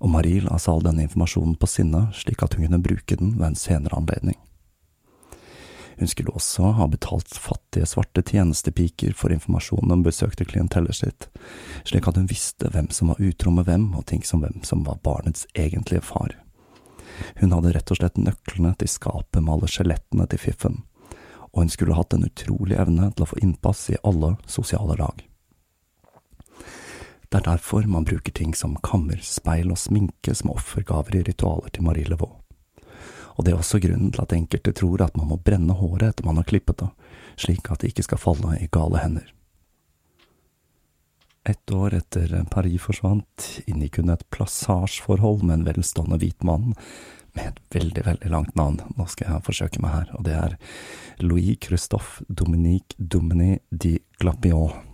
og 0.00 0.10
Marie 0.12 0.42
la 0.44 0.58
seg 0.60 0.74
all 0.74 0.84
denne 0.86 1.06
informasjonen 1.06 1.56
på 1.60 1.68
sinne 1.70 2.06
slik 2.16 2.44
at 2.44 2.56
hun 2.56 2.66
kunne 2.66 2.82
bruke 2.84 3.18
den 3.18 3.36
ved 3.38 3.50
en 3.50 3.58
senere 3.58 3.96
anledning. 3.98 4.38
Hun 5.96 6.08
skulle 6.08 6.34
også 6.36 6.74
ha 6.76 6.86
betalt 6.92 7.38
fattige 7.40 7.86
svarte 7.88 8.20
tjenestepiker 8.22 9.14
for 9.16 9.32
informasjonen 9.32 9.94
om 9.94 10.02
besøkte 10.04 10.44
klienteller 10.44 10.92
sitt, 10.92 11.30
slik 11.88 12.08
at 12.08 12.18
hun 12.20 12.28
visste 12.28 12.68
hvem 12.72 12.90
som 12.92 13.12
var 13.12 13.22
utro 13.22 13.52
med 13.54 13.64
hvem, 13.64 13.86
og 13.96 14.04
ting 14.10 14.24
som 14.24 14.42
hvem 14.44 14.60
som 14.64 14.84
var 14.84 15.00
barnets 15.06 15.46
egentlige 15.54 16.04
far. 16.04 16.36
Hun 17.40 17.54
hadde 17.56 17.72
rett 17.72 17.92
og 17.94 18.00
slett 18.00 18.20
nøklene 18.20 18.74
til 18.76 18.92
skapet 18.92 19.40
med 19.40 19.54
alle 19.54 19.70
skjelettene 19.72 20.28
til 20.28 20.42
fiffen, 20.42 20.82
og 21.54 21.62
hun 21.64 21.72
skulle 21.72 21.96
hatt 21.96 22.12
en 22.12 22.28
utrolig 22.28 22.76
evne 22.76 23.08
til 23.14 23.24
å 23.24 23.30
få 23.32 23.40
innpass 23.40 23.88
i 23.94 24.00
alle 24.04 24.34
sosiale 24.44 24.98
lag. 25.00 25.24
Det 27.28 27.40
er 27.40 27.48
derfor 27.50 27.86
man 27.90 28.06
bruker 28.06 28.32
ting 28.32 28.54
som 28.54 28.76
kammer, 28.86 29.18
speil 29.22 29.72
og 29.74 29.80
sminke 29.82 30.34
som 30.34 30.54
offergaver 30.54 31.20
i 31.20 31.24
ritualer 31.26 31.72
til 31.74 31.86
Marie 31.88 32.08
Laveau 32.08 32.36
og 33.36 33.44
det 33.44 33.52
er 33.52 33.60
også 33.60 33.80
grunnen 33.84 34.12
til 34.12 34.24
at 34.24 34.32
enkelte 34.32 34.72
tror 34.76 35.04
at 35.04 35.16
man 35.18 35.28
må 35.30 35.36
brenne 35.36 35.76
håret 35.76 36.08
etter 36.08 36.26
man 36.26 36.40
har 36.40 36.48
klippet 36.48 36.80
det, 36.80 36.88
slik 37.40 37.68
at 37.70 37.82
det 37.82 37.92
ikke 37.92 38.06
skal 38.08 38.20
falle 38.20 38.56
i 38.62 38.68
gale 38.72 39.02
hender. 39.02 39.28
Et 41.46 41.72
år 41.72 41.94
etter 41.94 42.32
Paris 42.50 42.82
forsvant, 42.82 43.44
inngikk 43.70 44.00
hun 44.00 44.10
et 44.10 44.24
plassasjeforhold 44.34 45.44
med 45.44 45.60
en 45.60 45.68
velstående 45.68 46.18
hvit 46.22 46.42
mann 46.42 46.72
med 47.36 47.52
et 47.52 47.60
veldig, 47.76 48.02
veldig 48.08 48.32
langt 48.32 48.56
navn. 48.58 48.80
Nå 48.96 49.06
skal 49.12 49.28
jeg 49.28 49.46
forsøke 49.46 49.84
meg 49.84 49.94
her, 49.94 50.10
og 50.16 50.26
det 50.26 50.34
er 50.34 50.56
Louis 51.22 51.60
Christophe 51.62 52.24
Dominique 52.26 52.96
Domini 52.98 53.60
de 53.70 53.98
Glapion. 54.18 54.85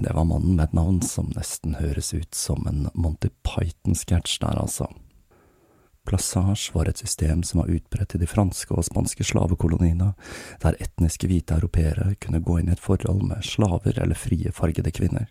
Det 0.00 0.12
var 0.14 0.24
mannen 0.28 0.56
med 0.56 0.64
et 0.64 0.76
navn 0.76 1.00
som 1.06 1.30
nesten 1.36 1.78
høres 1.78 2.12
ut 2.14 2.34
som 2.34 2.66
en 2.66 2.88
Monty 2.94 3.30
Python-sketsj 3.46 4.40
der, 4.42 4.60
altså. 4.62 4.88
Plassage 6.06 6.72
var 6.74 6.88
et 6.90 6.98
system 6.98 7.42
som 7.46 7.60
var 7.60 7.70
utbredt 7.70 8.16
i 8.16 8.18
de 8.18 8.26
franske 8.26 8.74
og 8.74 8.84
spanske 8.88 9.24
slavekoloniene, 9.24 10.12
der 10.64 10.78
etniske 10.82 11.28
hvite 11.30 11.54
europeere 11.60 12.16
kunne 12.20 12.42
gå 12.42 12.58
inn 12.58 12.72
i 12.72 12.74
et 12.74 12.82
forhold 12.82 13.22
med 13.28 13.46
slaver 13.46 14.00
eller 14.02 14.18
frie 14.18 14.50
fargede 14.54 14.90
kvinner. 14.90 15.28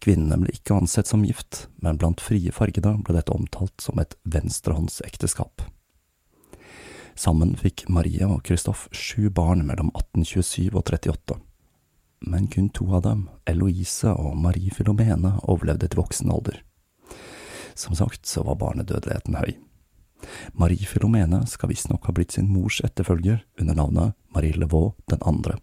Kvinnene 0.00 0.38
ble 0.40 0.54
ikke 0.56 0.78
ansett 0.80 1.10
som 1.10 1.26
gift, 1.28 1.66
men 1.84 2.00
blant 2.00 2.22
frie 2.24 2.52
fargede 2.56 2.94
ble 3.04 3.18
dette 3.18 3.36
omtalt 3.36 3.84
som 3.84 4.00
et 4.00 4.16
venstrehåndsekteskap. 4.24 5.66
Sammen 7.20 7.52
fikk 7.60 7.84
Marie 7.92 8.24
og 8.24 8.46
Christophe 8.48 8.88
sju 8.96 9.28
barn 9.28 9.66
mellom 9.68 9.90
1827 9.92 10.70
og 10.72 10.86
38, 10.86 11.36
men 12.20 12.46
kun 12.52 12.68
to 12.68 12.86
av 12.94 13.02
dem, 13.06 13.28
Eloise 13.48 14.12
og 14.12 14.36
Marie 14.36 14.70
Filomene, 14.74 15.38
overlevde 15.48 15.88
til 15.88 16.02
voksen 16.02 16.30
alder. 16.32 16.60
Som 17.74 17.96
sagt 17.96 18.28
så 18.28 18.44
var 18.44 18.60
barnedødeligheten 18.60 19.38
høy. 19.40 19.56
Marie 20.52 20.84
Filomene 20.86 21.46
skal 21.48 21.70
visstnok 21.72 22.04
ha 22.06 22.12
blitt 22.12 22.36
sin 22.36 22.50
mors 22.52 22.80
etterfølger 22.84 23.40
under 23.60 23.78
navnet 23.78 24.16
Marie 24.34 24.56
Levaux 24.56 24.98
den 25.08 25.22
andre. 25.24 25.56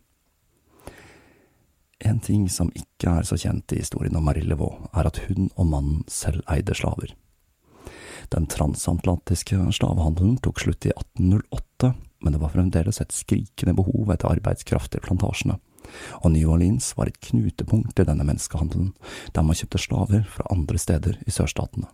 En 2.00 2.20
ting 2.22 2.46
som 2.50 2.70
ikke 2.78 3.20
er 3.20 3.26
så 3.26 3.38
kjent 3.42 3.74
i 3.74 3.80
historien 3.82 4.18
om 4.18 4.26
Marie 4.26 4.46
Levaux, 4.46 4.90
er 4.94 5.10
at 5.10 5.22
hun 5.28 5.50
og 5.56 5.70
mannen 5.70 6.04
selv 6.10 6.44
eide 6.50 6.76
slaver. 6.78 7.14
Den 8.34 8.46
transatlantiske 8.52 9.58
slavehandelen 9.78 10.38
tok 10.44 10.60
slutt 10.62 10.86
i 10.90 10.94
1808, 10.94 11.94
men 12.26 12.34
det 12.34 12.42
var 12.42 12.54
fremdeles 12.54 13.02
et 13.02 13.16
skrikende 13.16 13.76
behov 13.78 14.12
etter 14.14 14.34
arbeidskraft 14.34 14.98
i 14.98 15.02
plantasjene, 15.06 15.58
og 16.22 16.32
New 16.34 16.52
Orleans 16.54 16.92
var 16.98 17.12
et 17.12 17.20
knutepunkt 17.30 18.00
i 18.00 18.08
denne 18.08 18.26
menneskehandelen, 18.28 18.94
der 19.34 19.46
man 19.46 19.58
kjøpte 19.58 19.82
slaver 19.82 20.28
fra 20.32 20.48
andre 20.54 20.82
steder 20.82 21.20
i 21.26 21.34
sørstatene. 21.34 21.90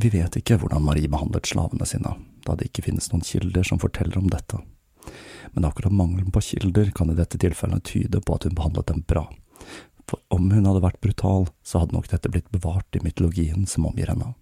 Vi 0.00 0.08
vet 0.08 0.38
ikke 0.38 0.56
hvordan 0.56 0.84
Marie 0.86 1.10
behandlet 1.12 1.50
slavene 1.50 1.86
sine, 1.88 2.14
da 2.46 2.56
det 2.56 2.70
ikke 2.70 2.86
finnes 2.86 3.10
noen 3.12 3.24
kilder 3.26 3.66
som 3.66 3.80
forteller 3.82 4.16
om 4.20 4.30
dette. 4.32 4.62
Men 5.52 5.66
akkurat 5.68 5.92
mangelen 5.92 6.32
på 6.32 6.42
kilder 6.46 6.92
kan 6.96 7.10
i 7.12 7.18
dette 7.18 7.40
tilfellet 7.40 7.84
tyde 7.84 8.22
på 8.24 8.36
at 8.36 8.46
hun 8.46 8.56
behandlet 8.56 8.88
dem 8.88 9.02
bra. 9.08 9.26
For 10.08 10.22
om 10.34 10.48
hun 10.50 10.66
hadde 10.66 10.82
vært 10.82 11.02
brutal, 11.04 11.50
så 11.62 11.82
hadde 11.82 11.96
nok 11.96 12.08
dette 12.10 12.30
blitt 12.32 12.48
bevart 12.54 12.96
i 12.96 13.02
mytologien 13.04 13.66
som 13.68 13.86
omgir 13.90 14.10
henne. 14.10 14.32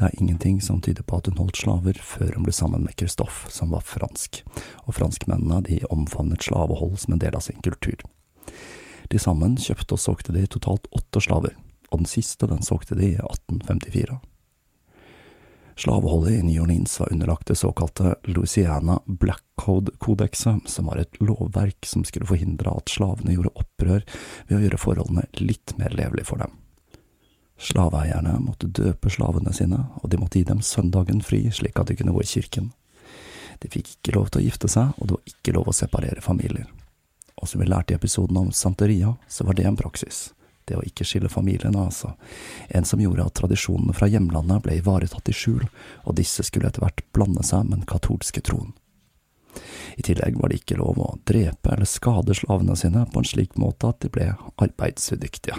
Det 0.00 0.06
er 0.06 0.20
ingenting 0.22 0.62
som 0.64 0.78
tyder 0.80 1.04
på 1.04 1.18
at 1.20 1.26
hun 1.28 1.36
holdt 1.36 1.58
slaver 1.60 1.98
før 2.00 2.30
hun 2.32 2.46
ble 2.46 2.54
sammen 2.56 2.86
med 2.86 2.94
Christophe, 2.96 3.50
som 3.52 3.74
var 3.74 3.84
fransk, 3.84 4.38
og 4.88 4.94
franskmennene 4.96 5.58
de 5.66 5.82
omfavnet 5.92 6.40
slavehold 6.46 6.94
som 7.02 7.12
en 7.12 7.20
del 7.20 7.36
av 7.36 7.44
sin 7.44 7.60
kultur. 7.60 8.00
De 9.12 9.20
sammen 9.20 9.58
kjøpte 9.60 9.98
og 9.98 10.00
solgte 10.00 10.32
de 10.32 10.46
totalt 10.48 10.88
åtte 10.96 11.20
slaver, 11.20 11.52
og 11.92 12.00
den 12.00 12.08
siste 12.08 12.48
den 12.48 12.64
solgte 12.64 12.96
de 12.96 13.10
i 13.10 13.18
1854. 13.20 14.16
Slaveholdet 15.84 16.32
i 16.38 16.40
New 16.48 16.64
Orleans 16.64 16.96
var 17.02 17.12
underlagt 17.12 17.52
det 17.52 17.58
såkalte 17.60 18.14
Louisiana 18.24 19.02
Black 19.04 19.44
Code-kodekset, 19.60 20.64
som 20.64 20.88
var 20.88 21.04
et 21.04 21.20
lovverk 21.20 21.84
som 21.84 22.08
skulle 22.08 22.28
forhindre 22.32 22.72
at 22.72 22.88
slavene 22.88 23.36
gjorde 23.36 23.52
opprør 23.52 24.08
ved 24.48 24.56
å 24.56 24.64
gjøre 24.64 24.80
forholdene 24.80 25.28
litt 25.44 25.76
mer 25.76 25.92
levelige 25.92 26.32
for 26.32 26.40
dem. 26.40 26.56
Slaveeierne 27.60 28.38
måtte 28.40 28.70
døpe 28.72 29.12
slavene 29.12 29.52
sine, 29.52 29.82
og 30.00 30.10
de 30.10 30.20
måtte 30.20 30.40
gi 30.40 30.46
dem 30.48 30.62
søndagen 30.64 31.20
fri 31.24 31.42
slik 31.52 31.78
at 31.80 31.90
de 31.90 31.98
kunne 31.98 32.14
gå 32.16 32.24
i 32.24 32.30
kirken. 32.30 32.70
De 33.60 33.68
fikk 33.68 33.94
ikke 33.94 34.16
lov 34.16 34.30
til 34.30 34.40
å 34.40 34.44
gifte 34.46 34.70
seg, 34.72 34.94
og 34.96 35.06
det 35.06 35.16
var 35.18 35.32
ikke 35.34 35.56
lov 35.58 35.68
å 35.68 35.76
separere 35.76 36.24
familier. 36.24 36.68
Og 37.40 37.48
som 37.48 37.60
vi 37.60 37.68
lærte 37.68 37.92
i 37.92 37.98
episoden 38.00 38.38
om 38.40 38.52
Santeria, 38.52 39.14
så 39.28 39.44
var 39.44 39.56
det 39.56 39.68
en 39.68 39.76
praksis 39.76 40.30
det 40.70 40.78
å 40.78 40.86
ikke 40.86 41.06
skille 41.06 41.30
familiene, 41.32 41.82
altså. 41.82 42.14
En 42.68 42.86
som 42.86 43.00
gjorde 43.02 43.26
at 43.26 43.36
tradisjonene 43.40 43.94
fra 43.96 44.08
hjemlandet 44.10 44.62
ble 44.64 44.78
ivaretatt 44.78 45.30
i 45.30 45.34
skjul, 45.34 45.64
og 46.04 46.16
disse 46.20 46.44
skulle 46.46 46.70
etter 46.70 46.84
hvert 46.84 47.02
blande 47.16 47.44
seg 47.46 47.66
med 47.66 47.80
den 47.80 47.88
katolske 47.90 48.42
troen. 48.46 48.72
I 49.98 50.04
tillegg 50.06 50.38
var 50.38 50.52
det 50.52 50.60
ikke 50.60 50.78
lov 50.78 51.00
å 51.02 51.10
drepe 51.26 51.72
eller 51.74 51.88
skade 51.88 52.36
slavene 52.38 52.76
sine 52.78 53.02
på 53.10 53.20
en 53.20 53.26
slik 53.26 53.56
måte 53.58 53.90
at 53.90 53.98
de 54.04 54.12
ble 54.14 54.28
arbeidsudyktige. 54.62 55.58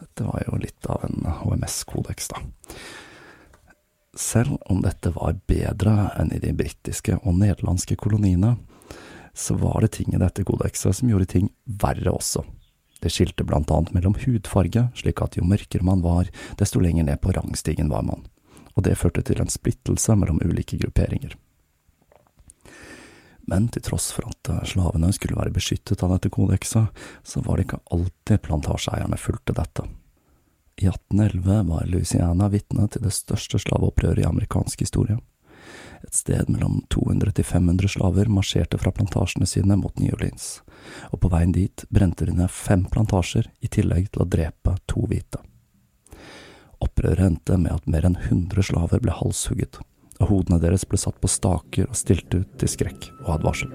Dette 0.00 0.26
var 0.26 0.42
jo 0.46 0.58
litt 0.60 0.86
av 0.88 1.04
en 1.04 1.26
HMS-kodeks, 1.40 2.30
da. 2.32 2.40
Selv 4.16 4.56
om 4.72 4.80
dette 4.82 5.12
var 5.14 5.36
bedre 5.48 6.10
enn 6.18 6.32
i 6.34 6.40
de 6.42 6.52
britiske 6.56 7.20
og 7.20 7.36
nederlandske 7.38 7.96
koloniene, 8.00 8.56
så 9.34 9.54
var 9.54 9.84
det 9.84 9.92
ting 9.98 10.14
i 10.14 10.20
dette 10.20 10.44
kodekset 10.44 10.96
som 10.98 11.12
gjorde 11.12 11.28
ting 11.30 11.52
verre 11.64 12.10
også. 12.10 12.42
Det 13.00 13.12
skilte 13.12 13.46
blant 13.48 13.70
annet 13.72 13.94
mellom 13.96 14.16
hudfarge, 14.24 14.88
slik 14.98 15.22
at 15.24 15.38
jo 15.38 15.46
mørkere 15.46 15.86
man 15.86 16.02
var, 16.04 16.28
desto 16.60 16.82
lenger 16.82 17.06
ned 17.06 17.20
på 17.22 17.32
rangstigen 17.36 17.92
var 17.92 18.04
man, 18.04 18.26
og 18.74 18.84
det 18.84 18.98
førte 19.00 19.24
til 19.24 19.40
en 19.40 19.52
splittelse 19.52 20.16
mellom 20.18 20.42
ulike 20.44 20.80
grupperinger. 20.82 21.36
Men 23.50 23.66
til 23.74 23.82
tross 23.82 24.12
for 24.14 24.28
at 24.30 24.50
slavene 24.70 25.10
skulle 25.14 25.38
være 25.38 25.54
beskyttet 25.54 26.04
av 26.06 26.12
dette 26.14 26.30
kodekset, 26.30 27.02
så 27.26 27.42
var 27.42 27.58
det 27.58 27.66
ikke 27.66 27.82
alltid 27.96 28.44
plantasjeeierne 28.46 29.18
fulgte 29.18 29.56
dette. 29.56 29.88
I 30.80 30.86
1811 30.86 31.66
var 31.68 31.88
Louisiana 31.90 32.46
vitne 32.48 32.86
til 32.88 33.02
det 33.04 33.12
største 33.12 33.58
slaveopprøret 33.60 34.22
i 34.22 34.28
amerikansk 34.28 34.80
historie. 34.86 35.18
Et 36.06 36.14
sted 36.16 36.48
mellom 36.48 36.78
200 36.94 37.34
til 37.36 37.44
500 37.44 37.90
slaver 37.96 38.30
marsjerte 38.32 38.78
fra 38.80 38.94
plantasjene 38.94 39.48
sine 39.50 39.76
mot 39.76 39.98
New 40.00 40.14
Orleans, 40.14 40.62
og 41.10 41.20
på 41.20 41.30
veien 41.34 41.52
dit 41.52 41.84
brente 41.90 42.24
de 42.24 42.38
ned 42.38 42.48
fem 42.54 42.86
plantasjer 42.88 43.50
i 43.60 43.68
tillegg 43.68 44.08
til 44.08 44.24
å 44.24 44.30
drepe 44.30 44.78
to 44.88 45.04
hvite. 45.10 45.42
Opprøret 46.80 47.26
endte 47.26 47.58
med 47.60 47.74
at 47.74 47.90
mer 47.90 48.06
enn 48.08 48.16
100 48.16 48.70
slaver 48.70 49.02
ble 49.04 49.12
halshugget, 49.18 49.82
og 50.20 50.28
hodene 50.28 50.60
deres 50.62 50.86
ble 50.88 51.00
satt 51.00 51.18
på 51.20 51.30
staker 51.30 51.88
og 51.88 51.98
stilt 51.98 52.32
ut 52.36 52.58
til 52.60 52.70
skrekk 52.76 53.10
og 53.24 53.38
advarsel. 53.40 53.72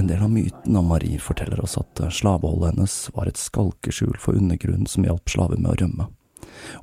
En 0.00 0.06
del 0.06 0.22
av 0.22 0.30
myten 0.30 0.76
om 0.76 0.86
Marie 0.88 1.18
forteller 1.20 1.60
oss 1.60 1.74
at 1.76 2.00
slaveholdet 2.14 2.70
hennes 2.70 2.94
var 3.12 3.28
et 3.28 3.36
skalkeskjul 3.36 4.16
for 4.22 4.38
undergrunnen 4.38 4.88
som 4.88 5.04
hjalp 5.04 5.28
slaver 5.28 5.60
med 5.60 5.74
å 5.74 5.78
rømme. 5.82 6.06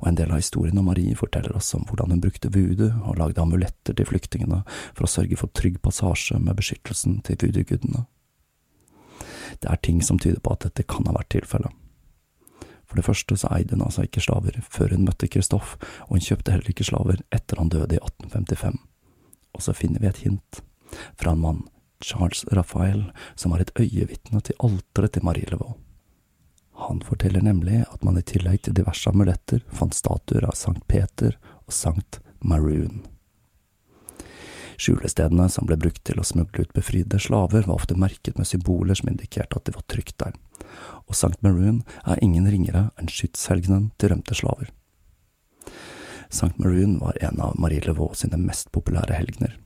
Og 0.00 0.08
en 0.10 0.18
del 0.18 0.30
av 0.32 0.40
historien 0.40 0.78
om 0.80 0.88
Marie 0.90 1.16
forteller 1.18 1.56
oss 1.56 1.72
om 1.76 1.86
hvordan 1.88 2.14
hun 2.14 2.22
brukte 2.24 2.52
voodoo 2.54 2.90
og 3.08 3.18
lagde 3.20 3.42
amuletter 3.42 3.96
til 3.96 4.08
flyktningene 4.08 4.62
for 4.92 5.06
å 5.06 5.10
sørge 5.10 5.38
for 5.40 5.52
trygg 5.56 5.80
passasje 5.84 6.38
med 6.42 6.58
beskyttelsen 6.58 7.20
til 7.26 7.40
voodoo-gudene. 7.42 8.04
Det 9.58 9.70
er 9.70 9.80
ting 9.82 10.02
som 10.04 10.20
tyder 10.20 10.40
på 10.44 10.54
at 10.54 10.66
dette 10.66 10.86
kan 10.86 11.08
ha 11.08 11.16
vært 11.16 11.32
tilfellet. 11.34 11.72
For 12.88 12.96
det 12.96 13.04
første 13.04 13.36
så 13.36 13.50
eide 13.52 13.76
hun 13.76 13.84
altså 13.84 14.06
ikke 14.06 14.22
slaver 14.24 14.60
før 14.64 14.94
hun 14.94 15.04
møtte 15.04 15.28
Kristoff, 15.28 15.74
og 16.08 16.16
hun 16.16 16.24
kjøpte 16.24 16.54
heller 16.54 16.70
ikke 16.72 16.86
slaver 16.88 17.20
etter 17.34 17.60
han 17.60 17.72
døde 17.72 17.98
i 17.98 18.00
1855. 18.00 18.78
Og 19.56 19.64
så 19.64 19.74
finner 19.76 20.00
vi 20.00 20.08
et 20.08 20.22
hint 20.24 20.62
fra 21.20 21.34
en 21.34 21.42
mann 21.42 21.66
Charles 22.04 22.44
Raphael, 22.54 23.10
som 23.36 23.52
var 23.52 23.60
et 23.60 23.74
øyevitne 23.76 24.40
til 24.40 24.56
alteret 24.62 25.16
til 25.16 25.26
Marie 25.26 25.50
Laveau. 25.50 25.76
Han 26.78 27.00
forteller 27.00 27.42
nemlig 27.42 27.84
at 27.90 28.04
man 28.06 28.18
i 28.18 28.22
tillegg 28.22 28.62
til 28.62 28.76
diverse 28.78 29.10
amuletter 29.10 29.64
fant 29.74 29.96
statuer 29.96 30.46
av 30.46 30.54
Sankt 30.58 30.86
Peter 30.86 31.34
og 31.66 31.74
Sankt 31.74 32.20
Maroon. 32.38 33.02
Skjulestedene 34.78 35.48
som 35.50 35.66
ble 35.66 35.74
brukt 35.80 36.04
til 36.06 36.20
å 36.22 36.26
smugle 36.26 36.62
ut 36.62 36.74
befridde 36.76 37.18
slaver, 37.18 37.66
var 37.66 37.80
ofte 37.80 37.98
merket 37.98 38.38
med 38.38 38.46
symboler 38.46 38.94
som 38.94 39.10
indikerte 39.10 39.58
at 39.58 39.66
de 39.66 39.74
var 39.74 39.86
trygt 39.90 40.20
der, 40.22 40.38
og 41.10 41.18
Sankt 41.18 41.42
Maroon 41.42 41.82
er 42.06 42.22
ingen 42.22 42.46
ringere 42.46 42.88
enn 42.94 43.10
skytshelgenen 43.10 43.90
til 43.98 44.14
rømte 44.14 44.38
slaver. 44.38 44.70
Sankt 46.30 46.62
Maroon 46.62 47.00
var 47.02 47.18
en 47.24 47.42
av 47.42 47.58
Marie 47.58 47.82
Laveau 47.82 48.14
sine 48.14 48.38
mest 48.38 48.70
populære 48.70 49.18
helgener 49.18 49.58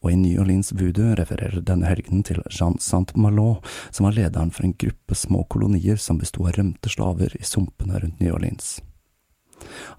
og 0.00 0.10
i 0.10 0.16
New 0.20 0.40
Orleans 0.42 0.72
voodoo 0.76 1.14
refererer 1.18 1.64
denne 1.64 1.88
helgenen 1.88 2.24
til 2.26 2.42
Jean 2.50 2.78
Saint-Malo, 2.80 3.60
som 3.90 4.08
var 4.08 4.16
lederen 4.18 4.52
for 4.54 4.66
en 4.66 4.76
gruppe 4.78 5.18
små 5.18 5.44
kolonier 5.50 6.00
som 6.00 6.20
besto 6.20 6.46
av 6.46 6.58
rømte 6.58 6.92
slaver 6.92 7.36
i 7.38 7.44
sumpene 7.46 8.00
rundt 8.02 8.20
New 8.20 8.34
Orleans. 8.34 8.78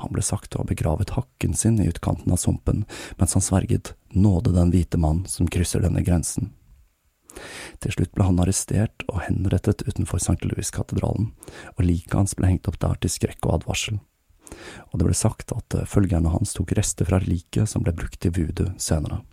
Han 0.01 0.11
ble 0.13 0.21
sagt 0.25 0.55
å 0.55 0.61
ha 0.61 0.67
begravet 0.67 1.15
hakken 1.15 1.55
sin 1.57 1.79
i 1.81 1.87
utkanten 1.89 2.31
av 2.31 2.41
sumpen, 2.41 2.83
mens 3.17 3.33
han 3.33 3.43
sverget 3.43 3.95
nåde 4.13 4.53
den 4.55 4.73
hvite 4.73 4.99
mann 5.01 5.23
som 5.31 5.49
krysser 5.51 5.83
denne 5.85 6.03
grensen. 6.05 6.51
Til 7.83 7.91
slutt 7.91 8.13
ble 8.15 8.27
han 8.27 8.39
arrestert 8.39 9.03
og 9.09 9.25
henrettet 9.25 9.83
utenfor 9.87 10.21
St. 10.21 10.39
Louis-katedralen, 10.47 11.33
og 11.75 11.83
liket 11.83 12.15
hans 12.15 12.35
ble 12.37 12.53
hengt 12.53 12.69
opp 12.71 12.79
der 12.83 12.99
til 13.01 13.11
skrekk 13.11 13.41
og 13.43 13.59
advarsel. 13.59 13.99
Og 14.91 14.99
det 14.99 15.07
ble 15.09 15.17
sagt 15.17 15.51
at 15.55 15.75
følgerne 15.89 16.31
hans 16.31 16.55
tok 16.55 16.75
rester 16.77 17.07
fra 17.09 17.19
liket 17.23 17.71
som 17.71 17.83
ble 17.83 17.95
brukt 17.97 18.27
i 18.27 18.31
voodoo 18.31 18.71
senere. 18.79 19.23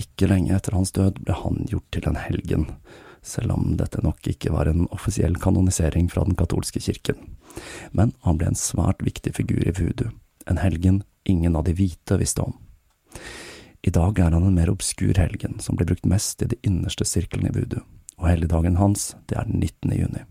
Ikke 0.00 0.30
lenge 0.30 0.54
etter 0.56 0.76
hans 0.76 0.94
død 0.96 1.20
ble 1.26 1.36
han 1.36 1.66
gjort 1.68 1.88
til 1.92 2.08
en 2.08 2.18
helgen, 2.20 2.66
selv 3.22 3.52
om 3.52 3.74
dette 3.76 4.00
nok 4.04 4.24
ikke 4.32 4.52
var 4.54 4.70
en 4.70 4.86
offisiell 4.94 5.36
kanonisering 5.40 6.08
fra 6.12 6.24
den 6.24 6.38
katolske 6.38 6.80
kirken. 6.80 7.18
Men 7.92 8.14
han 8.24 8.40
ble 8.40 8.50
en 8.50 8.58
svært 8.58 9.04
viktig 9.04 9.34
figur 9.36 9.60
i 9.66 9.74
voodoo, 9.76 10.14
en 10.48 10.62
helgen 10.62 11.02
ingen 11.28 11.56
av 11.56 11.66
de 11.68 11.76
hvite 11.76 12.16
visste 12.20 12.46
om. 12.46 12.56
I 13.82 13.92
dag 13.92 14.18
er 14.18 14.32
han 14.32 14.44
en 14.44 14.56
mer 14.56 14.72
obskur 14.72 15.16
helgen, 15.16 15.58
som 15.60 15.76
blir 15.76 15.88
brukt 15.88 16.08
mest 16.08 16.42
i 16.42 16.48
de 16.50 16.58
innerste 16.66 17.04
sirklene 17.08 17.52
i 17.52 17.56
voodoo, 17.56 17.84
og 18.20 18.28
helligdagen 18.28 18.80
hans, 18.80 19.14
det 19.28 19.38
er 19.40 19.48
den 19.48 19.60
19. 19.60 19.96
juni. 19.96 20.24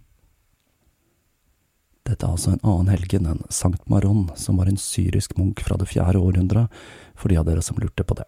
Dette 2.09 2.25
er 2.25 2.33
altså 2.33 2.55
en 2.55 2.63
annen 2.65 2.89
helgen 2.89 3.27
enn 3.29 3.41
Sankt 3.53 3.85
Maron, 3.89 4.29
som 4.39 4.57
var 4.57 4.69
en 4.69 4.81
syrisk 4.81 5.35
munk 5.37 5.61
fra 5.65 5.77
det 5.77 5.89
fjerde 5.91 6.21
århundret, 6.21 6.73
for 7.13 7.29
de 7.29 7.37
av 7.37 7.45
dere 7.45 7.61
som 7.65 7.77
lurte 7.81 8.05
på 8.05 8.17
det. 8.17 8.25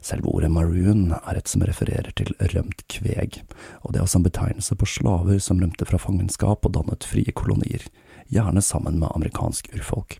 Selve 0.00 0.32
ordet 0.32 0.50
maroon 0.52 1.10
er 1.12 1.36
et 1.36 1.50
som 1.50 1.62
refererer 1.66 2.12
til 2.16 2.32
rømt 2.54 2.86
kveg, 2.88 3.42
og 3.84 3.92
det 3.92 4.00
er 4.00 4.06
også 4.06 4.20
en 4.20 4.26
betegnelse 4.26 4.76
på 4.80 4.88
slaver 4.88 5.38
som 5.44 5.60
rømte 5.60 5.86
fra 5.88 6.00
fangenskap 6.00 6.64
og 6.64 6.74
dannet 6.76 7.04
frie 7.04 7.32
kolonier, 7.36 7.84
gjerne 8.32 8.62
sammen 8.64 8.98
med 9.00 9.12
amerikansk 9.12 9.68
urfolk. 9.76 10.18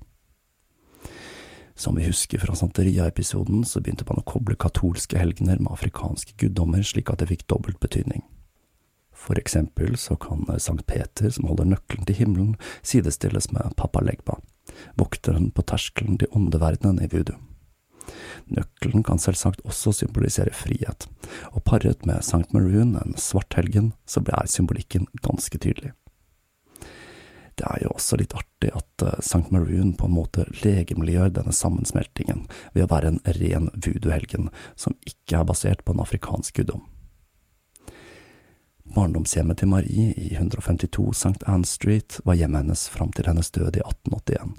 Som 1.81 1.97
vi 1.97 2.05
husker 2.05 2.43
fra 2.43 2.53
Santeria-episoden, 2.53 3.65
så 3.65 3.81
begynte 3.81 4.05
man 4.05 4.21
å 4.21 4.27
koble 4.29 4.59
katolske 4.61 5.17
helgener 5.17 5.63
med 5.63 5.73
afrikanske 5.73 6.37
guddommer 6.37 6.85
slik 6.85 7.09
at 7.09 7.23
det 7.23 7.31
fikk 7.31 7.47
dobbelt 7.49 7.81
betydning. 7.81 8.21
For 9.17 9.41
eksempel 9.41 9.97
så 10.01 10.19
kan 10.21 10.45
Sankt 10.61 10.85
Peter, 10.89 11.31
som 11.33 11.49
holder 11.49 11.71
nøkkelen 11.73 12.05
til 12.09 12.21
himmelen, 12.21 12.57
sidestilles 12.85 13.49
med 13.53 13.73
Papa 13.81 14.05
Legba, 14.05 14.37
vokteren 15.01 15.49
på 15.57 15.65
terskelen 15.73 16.21
til 16.21 16.29
åndeverdenen 16.37 17.01
i 17.01 17.09
voodoo. 17.09 17.50
Nøkkelen 18.51 19.05
kan 19.07 19.21
selvsagt 19.23 19.63
også 19.67 19.93
symbolisere 20.01 20.55
frihet, 20.57 21.07
og 21.53 21.65
paret 21.65 22.07
med 22.09 22.25
St. 22.27 22.49
Maroon, 22.57 22.97
en 22.99 23.17
svart 23.19 23.55
helgen, 23.59 23.93
så 24.07 24.23
er 24.27 24.51
symbolikken 24.51 25.09
ganske 25.25 25.59
tydelig. 25.59 25.95
Det 27.61 27.67
er 27.69 27.83
jo 27.85 27.91
også 27.93 28.17
litt 28.17 28.33
artig 28.33 28.71
at 28.73 29.03
eh, 29.05 29.19
St. 29.21 29.51
Maroon 29.53 29.93
på 29.99 30.09
en 30.09 30.15
måte 30.17 30.47
legemliggjør 30.63 31.35
denne 31.37 31.53
sammensmeltingen 31.53 32.47
ved 32.73 32.87
å 32.87 32.93
være 32.95 33.11
en 33.13 33.21
ren 33.37 33.69
voodoo-helgen 33.75 34.49
som 34.81 34.97
ikke 35.05 35.43
er 35.43 35.51
basert 35.51 35.85
på 35.85 35.93
en 35.93 36.01
afrikansk 36.01 36.57
guddom. 36.57 36.87
Barndomshjemmet 38.95 39.61
til 39.61 39.71
Marie 39.71 40.09
i 40.17 40.33
152 40.33 41.13
St. 41.13 41.45
Anne 41.47 41.69
Street 41.69 42.17
var 42.25 42.41
hjemmet 42.41 42.65
hennes 42.65 42.89
fram 42.91 43.13
til 43.15 43.29
hennes 43.29 43.53
død 43.55 43.77
i 43.77 43.85
1881. 43.85 44.57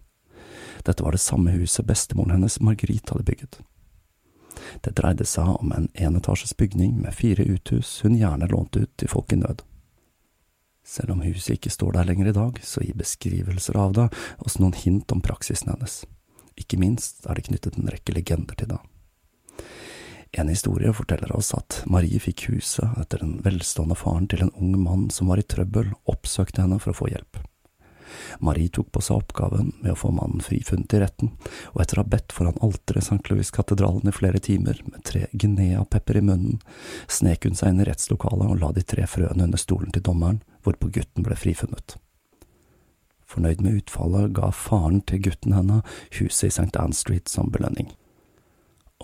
Dette 0.86 1.04
var 1.04 1.12
det 1.16 1.22
samme 1.22 1.54
huset 1.56 1.86
bestemoren 1.86 2.36
hennes 2.36 2.60
Marguerite 2.60 3.14
hadde 3.14 3.28
bygget. 3.28 3.60
Det 4.82 4.96
dreide 4.98 5.26
seg 5.26 5.50
om 5.56 5.74
en 5.76 5.90
enetasjes 5.94 6.54
bygning 6.58 6.96
med 7.02 7.16
fire 7.16 7.44
uthus 7.44 8.00
hun 8.06 8.18
gjerne 8.18 8.50
lånte 8.52 8.86
ut 8.86 8.94
til 8.98 9.12
folk 9.12 9.34
i 9.34 9.40
nød. 9.42 9.62
Selv 10.86 11.14
om 11.14 11.22
huset 11.22 11.56
ikke 11.56 11.72
står 11.74 11.94
der 11.96 12.08
lenger 12.10 12.32
i 12.32 12.36
dag, 12.36 12.58
så 12.66 12.82
gir 12.82 12.98
beskrivelser 12.98 13.78
av 13.78 13.94
det 13.98 14.08
oss 14.42 14.58
noen 14.60 14.74
hint 14.74 15.12
om 15.14 15.22
praksisen 15.22 15.70
hennes. 15.74 16.02
Ikke 16.58 16.80
minst 16.82 17.26
er 17.30 17.38
det 17.38 17.46
knyttet 17.48 17.78
en 17.78 17.92
rekke 17.92 18.16
legender 18.16 18.58
til 18.58 18.74
det. 18.74 18.82
En 20.32 20.48
historie 20.48 20.94
forteller 20.96 21.34
oss 21.36 21.52
at 21.54 21.82
Marie 21.92 22.20
fikk 22.24 22.48
huset 22.50 22.98
etter 23.02 23.20
den 23.20 23.40
velstående 23.44 23.98
faren 24.00 24.30
til 24.32 24.46
en 24.46 24.54
ung 24.56 24.78
mann 24.80 25.10
som 25.12 25.28
var 25.28 25.42
i 25.42 25.46
trøbbel, 25.46 25.92
oppsøkte 26.08 26.64
henne 26.64 26.80
for 26.80 26.94
å 26.94 27.00
få 27.02 27.10
hjelp. 27.12 27.42
Marie 28.40 28.72
tok 28.74 28.92
på 28.92 29.04
seg 29.04 29.22
oppgaven 29.22 29.72
med 29.82 29.94
å 29.94 30.00
få 30.00 30.12
mannen 30.16 30.44
frifunnet 30.44 30.94
i 30.98 31.02
retten, 31.04 31.34
og 31.74 31.82
etter 31.84 32.00
å 32.00 32.06
ha 32.06 32.12
bedt 32.14 32.36
foran 32.36 32.60
alteret 32.66 33.06
St. 33.06 33.22
Louis-katedralen 33.32 34.10
i 34.10 34.16
flere 34.16 34.42
timer, 34.44 34.82
med 34.86 35.04
tre 35.08 35.28
Guinea-pepper 35.32 36.22
i 36.22 36.26
munnen, 36.26 36.62
snek 37.08 37.48
hun 37.48 37.58
seg 37.58 37.74
inn 37.74 37.84
i 37.84 37.90
rettslokalet 37.90 38.54
og 38.54 38.62
la 38.62 38.72
de 38.76 38.86
tre 38.86 39.08
frøene 39.10 39.48
under 39.48 39.62
stolen 39.62 39.94
til 39.96 40.06
dommeren, 40.06 40.42
hvorpå 40.66 40.92
gutten 40.94 41.26
ble 41.26 41.38
frifunnet. 41.40 41.98
Fornøyd 43.32 43.62
med 43.64 43.80
utfallet 43.80 44.34
ga 44.36 44.52
faren 44.52 45.00
til 45.08 45.22
gutten 45.24 45.56
henne 45.56 45.80
huset 46.18 46.50
i 46.50 46.52
St. 46.52 46.76
Anne 46.76 46.98
Street 46.98 47.32
som 47.32 47.52
belønning. 47.54 47.94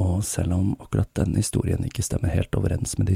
Og 0.04 0.20
selv 0.28 0.54
om 0.54 0.74
akkurat 0.84 1.10
denne 1.17 1.39
historien 1.39 1.86
ikke 1.88 2.06
stemmer 2.06 2.36
helt 2.36 2.54
overens 2.60 2.98
med 3.00 3.10
de 3.10 3.15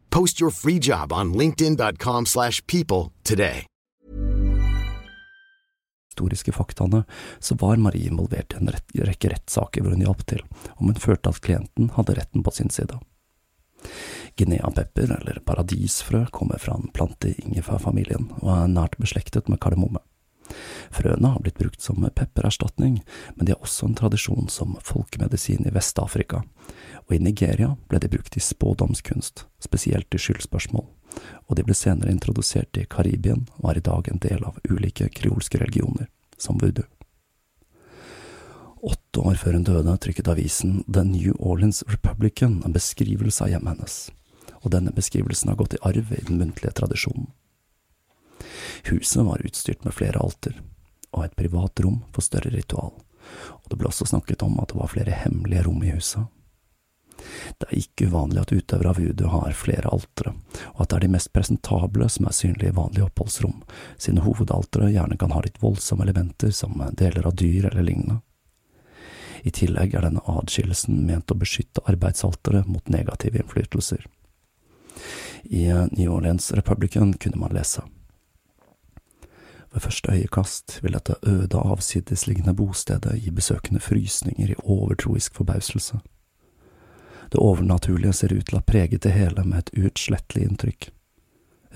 Post 0.11 0.41
your 0.41 0.51
free 0.51 0.79
job 0.79 1.11
on 1.11 1.33
linkedin.com/people 1.33 2.25
slash 2.25 2.61
people 2.67 3.11
today. 3.23 3.65
historiske 6.21 6.51
faktaene, 6.51 7.03
så 7.39 7.55
var 7.55 7.77
Marie 7.77 8.07
involvert 8.07 8.53
i 8.53 8.59
en 8.59 8.69
rekke 8.69 9.29
rettssaker 9.31 9.81
hvor 9.81 9.95
hun 9.95 10.03
hjalp 10.03 10.25
til, 10.27 10.43
om 10.77 10.91
hun 10.91 10.99
følte 10.99 11.29
at 11.29 11.41
klienten 11.41 11.89
hadde 11.95 12.17
retten 12.19 12.43
på 12.43 12.51
sin 12.51 12.69
side. 12.69 12.99
Guinea-pepper, 14.37 15.09
eller 15.17 15.41
paradisfrø, 15.45 16.25
kommer 16.31 16.59
fra 16.59 16.75
en 16.77 16.91
plante 16.93 17.31
i 17.31 17.39
ingefærfamilien 17.41 18.29
og 18.41 18.51
er 18.53 18.67
nært 18.71 18.97
beslektet 19.01 19.49
med 19.49 19.59
kardemomme. 19.59 20.03
Frøene 20.91 21.31
har 21.33 21.39
blitt 21.43 21.59
brukt 21.59 21.81
som 21.81 22.03
peppererstatning, 22.03 22.99
men 23.35 23.45
de 23.45 23.53
har 23.53 23.63
også 23.63 23.87
en 23.87 23.95
tradisjon 23.95 24.49
som 24.51 24.75
folkemedisin 24.83 25.67
i 25.67 25.73
Vest-Afrika, 25.73 26.43
og 27.07 27.15
i 27.15 27.21
Nigeria 27.23 27.75
ble 27.87 28.01
de 28.03 28.09
brukt 28.11 28.35
i 28.37 28.43
spådomskunst, 28.43 29.45
spesielt 29.63 30.15
i 30.15 30.19
skyldspørsmål, 30.19 30.87
og 31.47 31.55
de 31.55 31.65
ble 31.67 31.75
senere 31.75 32.11
introdusert 32.11 32.77
i 32.77 32.87
Karibien 32.89 33.47
og 33.61 33.71
er 33.71 33.79
i 33.79 33.85
dag 33.87 34.07
en 34.11 34.23
del 34.23 34.43
av 34.47 34.59
ulike 34.69 35.09
kreolske 35.15 35.61
religioner, 35.63 36.09
som 36.37 36.59
voodoo. 36.59 36.87
Åtte 38.81 39.21
år 39.21 39.35
før 39.37 39.59
hun 39.59 39.67
døde, 39.67 39.93
trykket 40.01 40.31
avisen 40.31 40.79
The 40.87 41.03
New 41.05 41.35
Orleans 41.37 41.83
Republican 41.87 42.63
en 42.65 42.73
beskrivelse 42.73 43.45
av 43.45 43.51
hjemmet 43.53 43.77
hennes, 43.77 43.97
og 44.63 44.73
denne 44.73 44.93
beskrivelsen 44.95 45.51
har 45.51 45.59
gått 45.59 45.75
i 45.77 45.81
arv 45.85 46.11
i 46.17 46.23
den 46.25 46.41
muntlige 46.41 46.73
tradisjonen. 46.79 47.29
Huset 48.89 49.21
var 49.27 49.43
utstyrt 49.45 49.85
med 49.85 49.93
flere 49.93 50.19
alter, 50.19 50.57
og 51.11 51.25
et 51.25 51.35
privat 51.37 51.79
rom 51.83 52.01
for 52.15 52.25
større 52.25 52.51
ritual, 52.53 52.93
og 52.95 53.65
det 53.69 53.79
ble 53.79 53.89
også 53.89 54.07
snakket 54.09 54.43
om 54.45 54.59
at 54.61 54.71
det 54.71 54.79
var 54.79 54.93
flere 54.93 55.23
hemmelige 55.23 55.65
rom 55.67 55.83
i 55.83 55.95
huset. 55.95 56.29
Det 57.59 57.67
er 57.67 57.77
ikke 57.77 58.07
uvanlig 58.09 58.41
at 58.41 58.53
utøvere 58.55 58.91
av 58.91 58.97
voodoo 58.97 59.29
har 59.29 59.53
flere 59.57 59.91
altre, 59.93 60.33
og 60.73 60.81
at 60.81 60.89
det 60.89 60.97
er 60.97 61.05
de 61.05 61.11
mest 61.15 61.31
presentable 61.35 62.07
som 62.09 62.27
er 62.27 62.35
synlige 62.35 62.71
i 62.71 62.77
vanlige 62.77 63.05
oppholdsrom, 63.05 63.61
siden 64.01 64.23
hovedalteret 64.25 64.93
gjerne 64.95 65.19
kan 65.21 65.35
ha 65.35 65.43
litt 65.45 65.61
voldsomme 65.61 66.07
elementer 66.07 66.53
som 66.55 66.81
deler 66.97 67.27
av 67.27 67.37
dyr 67.37 67.69
eller 67.69 67.85
lignende. 67.85 68.21
I 69.43 69.53
tillegg 69.53 69.95
er 69.97 70.05
denne 70.05 70.21
adskillelsen 70.29 70.99
ment 71.07 71.31
å 71.33 71.37
beskytte 71.37 71.81
arbeidsalteret 71.89 72.67
mot 72.69 72.89
negative 72.93 73.41
innflytelser. 73.41 74.05
I 75.49 75.63
New 75.97 76.11
Orleans 76.13 76.51
Republican 76.53 77.13
kunne 77.13 77.41
man 77.41 77.55
lese. 77.55 77.81
Ved 79.71 79.81
første 79.81 80.11
øyekast 80.11 80.79
vil 80.83 80.93
dette 80.93 81.15
øde, 81.23 81.57
avsidesliggende 81.57 82.53
bostedet 82.53 83.21
gi 83.23 83.31
besøkende 83.31 83.79
frysninger 83.79 84.51
i 84.51 84.59
overtroisk 84.63 85.35
forbauselse. 85.35 85.99
Det 87.31 87.39
overnaturlige 87.39 88.13
ser 88.13 88.33
ut 88.35 88.45
til 88.45 88.57
å 88.57 88.59
ha 88.59 88.67
preget 88.67 89.03
det 89.05 89.13
hele 89.15 89.45
med 89.47 89.61
et 89.61 89.71
uutslettelig 89.79 90.43
inntrykk. 90.43 90.89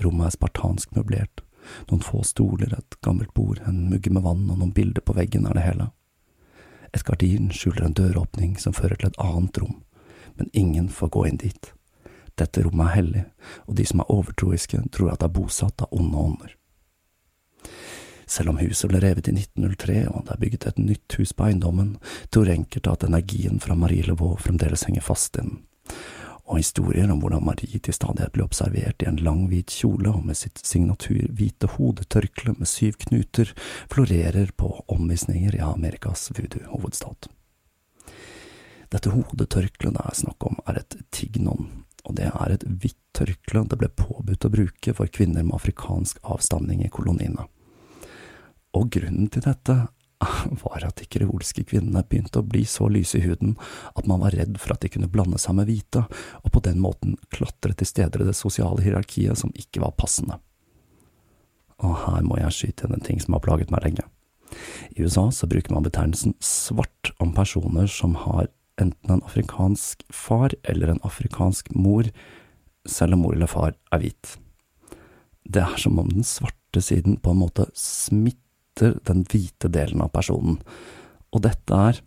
Rommet 0.04 0.28
er 0.28 0.34
spartansk 0.34 0.92
møblert, 0.92 1.40
noen 1.88 2.04
få 2.04 2.20
stoler, 2.22 2.74
et 2.76 2.98
gammelt 3.00 3.32
bord, 3.34 3.62
en 3.64 3.86
mugge 3.88 4.12
med 4.12 4.26
vann 4.26 4.44
og 4.50 4.60
noen 4.60 4.74
bilder 4.76 5.00
på 5.00 5.16
veggen 5.16 5.48
er 5.48 5.56
det 5.56 5.64
hele. 5.64 5.88
Et 6.92 7.04
gardin 7.04 7.48
skjuler 7.52 7.88
en 7.88 7.96
døråpning 7.96 8.58
som 8.60 8.76
fører 8.76 9.00
til 9.00 9.08
et 9.08 9.18
annet 9.22 9.62
rom, 9.62 9.80
men 10.36 10.52
ingen 10.52 10.92
får 10.92 11.14
gå 11.16 11.24
inn 11.30 11.40
dit. 11.40 11.72
Dette 12.36 12.60
rommet 12.66 12.90
er 12.90 12.96
hellig, 12.98 13.24
og 13.64 13.80
de 13.80 13.88
som 13.88 14.04
er 14.04 14.12
overtroiske, 14.12 14.84
tror 14.92 15.14
at 15.14 15.24
det 15.24 15.30
er 15.30 15.36
bosatt 15.40 15.88
av 15.88 15.96
onde 15.96 16.20
ånder. 16.28 16.55
Selv 18.26 18.50
om 18.50 18.58
huset 18.58 18.90
ble 18.90 19.00
revet 19.02 19.28
i 19.30 19.36
1903 19.36 20.00
og 20.10 20.24
det 20.26 20.34
er 20.34 20.42
bygget 20.42 20.66
et 20.66 20.82
nytt 20.82 21.16
hus 21.20 21.32
på 21.32 21.46
eiendommen, 21.46 21.94
tror 22.34 22.50
enkelte 22.50 22.90
at 22.92 23.06
energien 23.06 23.60
fra 23.62 23.78
Marie 23.78 24.06
Laveau 24.06 24.34
fremdeles 24.42 24.82
henger 24.88 25.06
fast 25.06 25.38
i 25.38 25.44
den. 25.44 25.60
Og 26.46 26.60
historier 26.60 27.10
om 27.10 27.22
hvordan 27.22 27.42
Marie 27.46 27.78
til 27.82 27.94
stadighet 27.94 28.34
ble 28.34 28.44
observert 28.46 29.02
i 29.02 29.08
en 29.10 29.18
lang, 29.22 29.46
hvit 29.50 29.70
kjole 29.78 30.10
og 30.12 30.26
med 30.26 30.38
sitt 30.38 30.60
signatur 30.62 31.24
hvite 31.38 31.70
hodetørkle 31.74 32.54
med 32.58 32.70
syv 32.70 32.98
knuter, 33.06 33.50
florerer 33.90 34.52
på 34.58 34.70
omvisninger 34.94 35.58
i 35.58 35.64
Amerikas 35.66 36.28
voodoo-hovedstad. 36.34 37.30
Dette 38.94 39.10
hodetørkleet 39.10 39.98
det 39.98 40.06
er 40.06 40.18
snakk 40.18 40.46
om, 40.46 40.58
er 40.66 40.82
et 40.82 40.98
tignon, 41.14 41.66
og 42.06 42.14
det 42.18 42.30
er 42.30 42.54
et 42.54 42.66
hvitt 42.66 43.02
tørkle 43.16 43.64
det 43.70 43.78
ble 43.80 43.90
påbudt 43.98 44.46
å 44.46 44.52
bruke 44.52 44.94
for 44.94 45.10
kvinner 45.10 45.42
med 45.42 45.58
afrikansk 45.58 46.22
avstamning 46.22 46.84
i 46.86 46.92
koloniene. 46.92 47.46
Og 48.76 48.90
grunnen 48.92 49.30
til 49.32 49.44
dette 49.46 49.76
var 50.62 50.84
at 50.86 51.00
de 51.00 51.08
kreolske 51.10 51.64
kvinnene 51.68 52.04
begynte 52.08 52.40
å 52.40 52.46
bli 52.46 52.64
så 52.68 52.88
lyse 52.92 53.18
i 53.18 53.24
huden 53.26 53.54
at 53.94 54.08
man 54.08 54.22
var 54.24 54.36
redd 54.36 54.58
for 54.60 54.74
at 54.74 54.84
de 54.84 54.90
kunne 54.92 55.10
blande 55.12 55.40
seg 55.40 55.58
med 55.58 55.68
hvite, 55.70 56.06
og 56.42 56.52
på 56.52 56.62
den 56.64 56.80
måten 56.82 57.16
klatre 57.34 57.76
til 57.76 57.88
steder 57.88 58.24
i 58.24 58.28
det 58.30 58.36
sosiale 58.38 58.84
hierarkiet 58.84 59.40
som 59.40 59.54
ikke 59.56 59.84
var 59.84 59.96
passende. 59.98 60.40
Og 61.84 61.92
her 62.06 62.24
må 62.24 62.38
jeg 62.40 62.56
skyte 62.56 62.86
inn 62.86 62.96
en 62.96 63.04
ting 63.04 63.20
som 63.20 63.36
har 63.36 63.44
plaget 63.44 63.72
meg 63.72 63.84
lenge. 63.84 64.06
I 64.96 65.04
USA 65.04 65.26
så 65.34 65.48
bruker 65.50 65.74
man 65.74 65.84
betegnelsen 65.84 66.36
svart 66.40 67.12
om 67.20 67.34
personer 67.36 67.90
som 67.90 68.14
har 68.24 68.48
enten 68.80 69.12
en 69.12 69.24
afrikansk 69.24 70.04
far 70.12 70.54
eller 70.68 70.92
en 70.92 71.02
afrikansk 71.04 71.72
mor, 71.76 72.08
selv 72.88 73.16
om 73.16 73.24
mor 73.24 73.36
eller 73.36 73.50
far 73.50 73.74
er 73.92 74.02
hvit. 74.02 74.36
Det 75.44 75.62
er 75.62 75.76
som 75.80 75.98
om 76.00 76.08
den 76.10 76.24
svarte 76.26 76.82
siden 76.82 77.18
på 77.22 77.32
en 77.32 77.42
måte 77.42 77.68
smitter 77.76 78.45
den 78.80 79.24
hvite 79.30 79.70
delen 79.72 80.02
av 80.04 80.12
personen, 80.14 80.60
og 81.32 81.42
dette 81.44 81.80
er, 81.88 82.00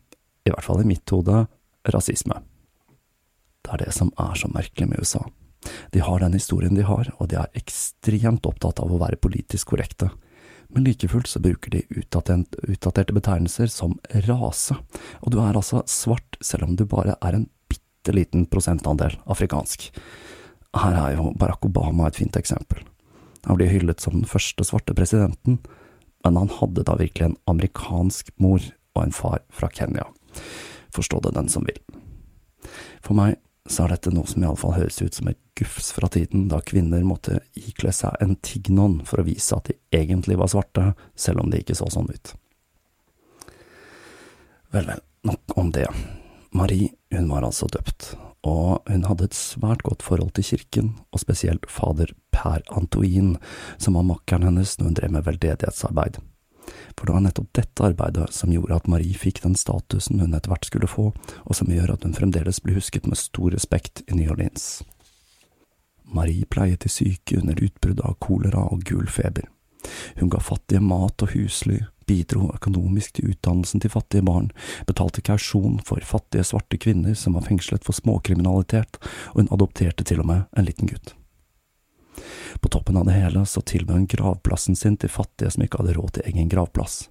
i 0.47 0.53
hvert 0.53 0.65
fall 0.65 0.83
i 0.83 0.87
mitt 0.89 1.09
hode, 1.13 1.45
rasisme. 1.89 2.39
Det 3.65 3.73
er 3.75 3.85
det 3.85 3.93
som 3.95 4.11
er 4.19 4.39
så 4.39 4.49
merkelig 4.53 4.89
med 4.89 5.03
USA. 5.03 5.25
De 5.91 5.99
har 5.99 6.23
den 6.23 6.37
historien 6.37 6.75
de 6.75 6.85
har, 6.87 7.11
og 7.19 7.29
de 7.29 7.37
er 7.41 7.59
ekstremt 7.59 8.47
opptatt 8.47 8.79
av 8.79 8.91
å 8.93 8.99
være 9.01 9.19
politisk 9.21 9.73
korrekte, 9.73 10.09
men 10.69 10.85
like 10.85 11.07
fullt 11.09 11.27
så 11.27 11.41
bruker 11.41 11.73
de 11.73 11.81
utdaterte 11.97 13.13
betegnelser 13.15 13.71
som 13.73 13.95
rase, 14.27 14.77
og 15.25 15.33
du 15.33 15.39
er 15.41 15.57
altså 15.57 15.81
svart 15.89 16.37
selv 16.45 16.67
om 16.67 16.75
du 16.77 16.85
bare 16.85 17.17
er 17.25 17.39
en 17.39 17.47
bitte 17.71 18.13
liten 18.13 18.45
prosentandel 18.49 19.17
afrikansk. 19.25 19.89
Her 20.77 20.99
er 21.01 21.15
jo 21.17 21.31
Barack 21.41 21.65
Obama 21.65 22.07
et 22.07 22.19
fint 22.21 22.37
eksempel. 22.37 22.83
Han 23.47 23.57
blir 23.57 23.71
hyllet 23.71 24.03
som 24.03 24.19
den 24.19 24.29
første 24.29 24.65
svarte 24.67 24.93
presidenten, 24.93 25.57
men 26.23 26.37
han 26.37 26.51
hadde 26.59 26.85
da 26.87 26.97
virkelig 26.99 27.29
en 27.29 27.37
amerikansk 27.51 28.31
mor 28.37 28.63
og 28.95 29.03
en 29.03 29.15
far 29.15 29.43
fra 29.49 29.69
Kenya. 29.73 30.07
Forstå 30.95 31.21
det 31.23 31.35
den 31.37 31.49
som 31.49 31.67
vil. 31.67 31.79
For 33.05 33.15
meg 33.17 33.37
så 33.69 33.85
er 33.85 33.93
dette 33.93 34.11
noe 34.13 34.27
som 34.27 34.43
iallfall 34.43 34.75
høres 34.79 34.97
ut 35.01 35.15
som 35.15 35.29
et 35.29 35.39
gufs 35.59 35.91
fra 35.93 36.09
tiden 36.11 36.47
da 36.49 36.61
kvinner 36.65 37.03
måtte 37.05 37.39
ikle 37.59 37.93
seg 37.93 38.17
en 38.23 38.35
tignon 38.45 38.99
for 39.05 39.21
å 39.21 39.27
vise 39.27 39.55
at 39.55 39.69
de 39.69 39.77
egentlig 39.95 40.39
var 40.39 40.49
svarte, 40.51 40.93
selv 41.15 41.43
om 41.43 41.51
de 41.51 41.61
ikke 41.61 41.77
så 41.77 41.89
sånn 41.93 42.09
ut. 42.09 42.33
Vel, 44.73 44.85
vel, 44.85 45.03
nok 45.25 45.57
om 45.57 45.69
det. 45.73 45.87
Marie, 46.53 46.89
hun 47.13 47.29
var 47.29 47.45
altså 47.45 47.69
døpt, 47.69 48.15
og 48.47 48.87
hun 48.87 49.05
hadde 49.07 49.27
et 49.27 49.35
svært 49.35 49.83
godt 49.83 50.03
forhold 50.05 50.31
til 50.37 50.47
kirken, 50.53 50.89
og 51.11 51.23
spesielt 51.23 51.67
fader 51.67 52.13
Per 52.31 52.63
Antoin, 52.71 53.35
som 53.77 53.97
var 53.99 54.07
makkeren 54.07 54.47
hennes 54.47 54.77
når 54.77 54.91
hun 54.91 54.99
drev 54.99 55.15
med 55.15 55.25
veldedighetsarbeid. 55.27 56.21
For 56.95 57.07
det 57.07 57.15
var 57.15 57.23
nettopp 57.25 57.49
dette 57.57 57.83
arbeidet 57.83 58.29
som 58.35 58.51
gjorde 58.53 58.77
at 58.77 58.87
Marie 58.91 59.17
fikk 59.17 59.41
den 59.43 59.57
statusen 59.57 60.21
hun 60.21 60.35
etter 60.37 60.51
hvert 60.53 60.67
skulle 60.69 60.89
få, 60.89 61.09
og 61.43 61.57
som 61.57 61.71
gjør 61.73 61.95
at 61.95 62.05
hun 62.05 62.15
fremdeles 62.15 62.61
blir 62.63 62.77
husket 62.79 63.09
med 63.09 63.19
stor 63.19 63.51
respekt 63.55 64.03
i 64.07 64.17
New 64.17 64.31
Orleans. 64.31 64.83
Marie 66.09 66.45
pleiet 66.49 66.83
de 66.85 66.89
syke 66.89 67.37
under 67.37 67.59
utbrudd 67.61 68.01
av 68.05 68.17
kolera 68.23 68.65
og 68.73 68.85
gul 68.87 69.09
feber. 69.09 69.45
Hun 70.19 70.29
ga 70.31 70.41
fattige 70.43 70.81
mat 70.83 71.21
og 71.23 71.33
husly, 71.35 71.83
bidro 72.09 72.49
økonomisk 72.55 73.17
til 73.17 73.31
utdannelsen 73.33 73.83
til 73.83 73.93
fattige 73.93 74.25
barn, 74.25 74.49
betalte 74.89 75.23
kausjon 75.25 75.79
for 75.85 76.03
fattige 76.05 76.47
svarte 76.47 76.79
kvinner 76.81 77.17
som 77.17 77.37
var 77.37 77.45
fengslet 77.47 77.85
for 77.85 77.97
småkriminalitet, 77.97 78.99
og 79.33 79.43
hun 79.43 79.53
adopterte 79.55 80.07
til 80.07 80.23
og 80.23 80.29
med 80.31 80.45
en 80.57 80.67
liten 80.67 80.89
gutt. 80.89 81.13
På 82.59 82.71
toppen 82.73 82.97
av 82.99 83.07
det 83.07 83.15
hele 83.15 83.45
så 83.47 83.61
tilbød 83.61 83.95
hun 83.95 84.09
gravplassen 84.11 84.75
sin 84.75 84.97
til 84.99 85.13
fattige 85.13 85.53
som 85.53 85.63
ikke 85.63 85.79
hadde 85.81 85.95
råd 85.99 86.17
til 86.17 86.29
egen 86.31 86.51
gravplass, 86.51 87.05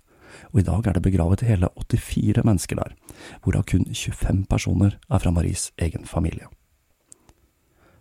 og 0.52 0.60
i 0.60 0.66
dag 0.66 0.86
er 0.86 0.98
det 0.98 1.06
begravet 1.06 1.46
hele 1.46 1.70
84 1.78 2.44
mennesker 2.44 2.82
der, 2.82 2.94
hvorav 3.42 3.66
kun 3.70 3.88
25 3.88 4.44
personer 4.50 4.98
er 5.08 5.22
fra 5.22 5.32
Maries 5.34 5.70
egen 5.78 6.06
familie. 6.06 6.50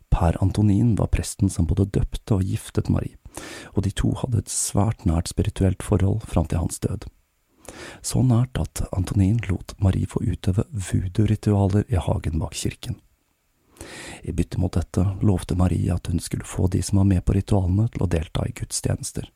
Per 0.09 0.37
Antonin 0.43 0.95
var 0.95 1.11
presten 1.13 1.49
som 1.49 1.67
både 1.69 1.85
døpte 1.97 2.37
og 2.37 2.43
giftet 2.47 2.89
Marie, 2.89 3.17
og 3.75 3.83
de 3.85 3.91
to 3.91 4.13
hadde 4.21 4.41
et 4.41 4.51
svært 4.51 5.05
nært 5.05 5.29
spirituelt 5.29 5.83
forhold 5.85 6.23
fram 6.25 6.47
til 6.49 6.63
hans 6.63 6.79
død. 6.83 7.05
Så 8.01 8.23
nært 8.23 8.57
at 8.57 8.81
Antonin 8.95 9.39
lot 9.49 9.75
Marie 9.83 10.07
få 10.09 10.23
utøve 10.23 10.65
voodoo-ritualer 10.71 11.85
i 11.91 11.99
hagen 12.01 12.39
bak 12.39 12.55
kirken. 12.55 12.97
I 14.23 14.33
bytte 14.33 14.59
mot 14.59 14.73
dette 14.73 15.03
lovte 15.21 15.55
Marie 15.55 15.93
at 15.93 16.07
hun 16.07 16.19
skulle 16.23 16.47
få 16.47 16.67
de 16.67 16.81
som 16.81 16.97
var 16.97 17.09
med 17.11 17.25
på 17.25 17.35
ritualene 17.37 17.87
til 17.93 18.05
å 18.05 18.09
delta 18.09 18.47
i 18.47 18.55
gudstjenester. 18.57 19.27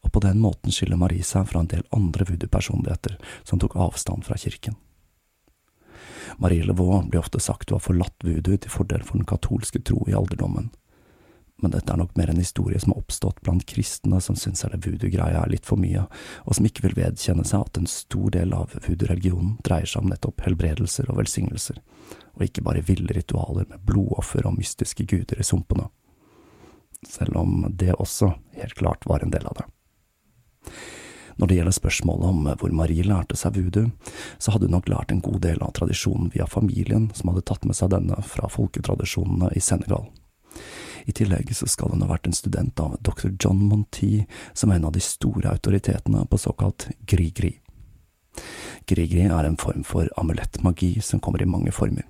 Og 0.00 0.12
på 0.14 0.22
den 0.24 0.40
måten 0.40 0.72
skiller 0.72 0.96
Marie 0.96 1.26
seg 1.26 1.50
fra 1.50 1.60
en 1.60 1.68
del 1.68 1.84
andre 1.92 2.24
voodoo-personligheter 2.30 3.18
som 3.44 3.60
tok 3.60 3.76
avstand 3.76 4.24
fra 4.24 4.38
kirken. 4.40 4.78
Marie 6.38 6.66
Levaux 6.66 7.06
blir 7.08 7.22
ofte 7.22 7.40
sagt 7.40 7.72
å 7.72 7.78
ha 7.78 7.84
forlatt 7.84 8.26
voodoo 8.26 8.56
til 8.56 8.72
fordel 8.72 9.04
for 9.06 9.20
den 9.20 9.28
katolske 9.28 9.82
tro 9.84 10.02
i 10.08 10.16
alderdommen, 10.16 10.70
men 11.62 11.74
dette 11.74 11.92
er 11.92 12.00
nok 12.00 12.14
mer 12.16 12.30
en 12.32 12.40
historie 12.40 12.80
som 12.80 12.94
har 12.94 13.02
oppstått 13.02 13.40
blant 13.44 13.64
kristne 13.68 14.20
som 14.24 14.36
syns 14.38 14.64
hele 14.64 14.80
voodoo-greia 14.80 15.42
er 15.42 15.52
litt 15.52 15.68
for 15.68 15.80
mye, 15.80 16.06
og 16.46 16.56
som 16.56 16.66
ikke 16.66 16.86
vil 16.86 16.96
vedkjenne 16.96 17.44
seg 17.46 17.66
at 17.66 17.80
en 17.80 17.90
stor 17.90 18.32
del 18.36 18.54
av 18.56 18.72
voodoo-religionen 18.86 19.58
dreier 19.66 19.88
seg 19.90 20.04
om 20.04 20.12
nettopp 20.12 20.40
helbredelser 20.46 21.10
og 21.12 21.20
velsignelser, 21.20 21.80
og 22.36 22.46
ikke 22.46 22.64
bare 22.64 22.84
ville 22.86 23.16
ritualer 23.16 23.68
med 23.68 23.84
blodoffer 23.84 24.48
og 24.48 24.56
mystiske 24.56 25.04
guder 25.10 25.40
i 25.40 25.46
sumpene. 25.46 25.90
Selv 27.06 27.36
om 27.40 27.68
det 27.68 27.94
også 27.96 28.34
helt 28.56 28.76
klart 28.76 29.06
var 29.08 29.24
en 29.24 29.32
del 29.32 29.46
av 29.48 29.60
det. 29.60 29.68
Når 31.40 31.48
det 31.48 31.56
gjelder 31.56 31.72
spørsmålet 31.72 32.26
om 32.28 32.48
hvor 32.60 32.72
Marie 32.76 33.04
lærte 33.06 33.36
seg 33.38 33.56
voodoo, 33.56 33.88
så 34.36 34.52
hadde 34.52 34.68
hun 34.68 34.76
nok 34.76 34.90
lært 34.92 35.12
en 35.14 35.22
god 35.24 35.40
del 35.46 35.62
av 35.64 35.72
tradisjonen 35.78 36.28
via 36.34 36.44
familien, 36.44 37.08
som 37.16 37.32
hadde 37.32 37.46
tatt 37.48 37.64
med 37.64 37.78
seg 37.78 37.94
denne 37.94 38.18
fra 38.28 38.50
folketradisjonene 38.52 39.48
i 39.56 39.62
Senegal. 39.64 40.10
I 41.08 41.14
tillegg 41.16 41.48
så 41.56 41.64
skal 41.70 41.94
hun 41.94 42.04
ha 42.04 42.10
vært 42.10 42.28
en 42.28 42.36
student 42.36 42.80
av 42.84 42.98
dr. 43.00 43.32
John 43.40 43.64
Monty, 43.70 44.26
som 44.52 44.68
er 44.68 44.82
en 44.82 44.90
av 44.90 44.92
de 44.92 45.00
store 45.00 45.48
autoritetene 45.48 46.26
på 46.28 46.40
såkalt 46.44 46.90
gri-gri. 47.08 47.54
Gri-gri 48.84 49.24
er 49.24 49.48
en 49.48 49.58
form 49.60 49.84
for 49.86 50.12
amulettmagi 50.20 50.98
som 51.00 51.24
kommer 51.24 51.40
i 51.40 51.48
mange 51.48 51.72
former. 51.72 52.04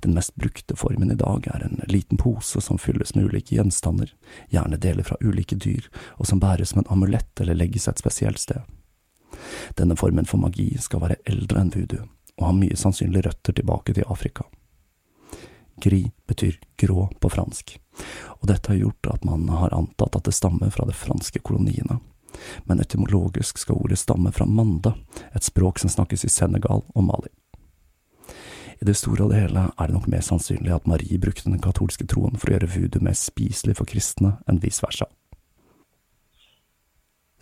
Den 0.00 0.14
mest 0.14 0.34
brukte 0.34 0.76
formen 0.76 1.10
i 1.10 1.18
dag 1.18 1.46
er 1.46 1.64
en 1.64 1.80
liten 1.88 2.18
pose 2.18 2.60
som 2.60 2.78
fylles 2.78 3.14
med 3.14 3.30
ulike 3.30 3.54
gjenstander, 3.54 4.12
gjerne 4.50 4.80
deler 4.80 5.06
fra 5.06 5.18
ulike 5.20 5.56
dyr, 5.56 5.88
og 6.18 6.26
som 6.26 6.40
bæres 6.42 6.72
som 6.72 6.82
en 6.82 6.92
amulett 6.92 7.40
eller 7.40 7.58
legges 7.58 7.88
et 7.88 7.98
spesielt 7.98 8.38
sted. 8.38 8.62
Denne 9.74 9.96
formen 9.96 10.26
for 10.26 10.40
magi 10.42 10.70
skal 10.80 11.02
være 11.04 11.20
eldre 11.28 11.62
enn 11.62 11.74
voodoo, 11.74 12.06
og 12.38 12.46
har 12.46 12.56
mye 12.58 12.78
sannsynlig 12.78 13.24
røtter 13.26 13.54
tilbake 13.54 13.94
til 13.94 14.08
Afrika. 14.08 14.46
Gris 15.82 16.10
betyr 16.26 16.58
grå 16.76 17.08
på 17.20 17.30
fransk, 17.30 17.76
og 18.40 18.48
dette 18.50 18.72
har 18.72 18.80
gjort 18.80 19.10
at 19.14 19.24
man 19.24 19.48
har 19.48 19.74
antatt 19.74 20.16
at 20.18 20.26
det 20.26 20.34
stammer 20.34 20.70
fra 20.74 20.86
de 20.88 20.96
franske 20.96 21.38
koloniene. 21.38 22.00
Men 22.66 22.80
etymologisk 22.80 23.58
skal 23.58 23.78
ordet 23.78 23.98
stamme 23.98 24.32
fra 24.32 24.46
manda, 24.46 24.94
et 25.32 25.44
språk 25.44 25.78
som 25.78 25.90
snakkes 25.90 26.26
i 26.26 26.32
Senegal 26.32 26.82
og 26.94 27.04
Mali. 27.04 27.30
I 28.78 28.86
det 28.86 28.94
store 28.94 29.24
og 29.24 29.32
det 29.32 29.40
hele 29.42 29.64
er 29.74 29.88
det 29.88 29.94
nok 29.96 30.06
mer 30.10 30.22
sannsynlig 30.22 30.74
at 30.74 30.86
Marie 30.86 31.18
brukte 31.18 31.50
den 31.50 31.62
katolske 31.62 32.06
troen 32.06 32.38
for 32.38 32.50
å 32.50 32.54
gjøre 32.54 32.70
voodoo 32.76 33.02
mer 33.02 33.16
spiselig 33.18 33.74
for 33.80 33.90
kristne 33.90 34.36
enn 34.46 34.60
vice 34.62 34.84
versa. 34.84 35.08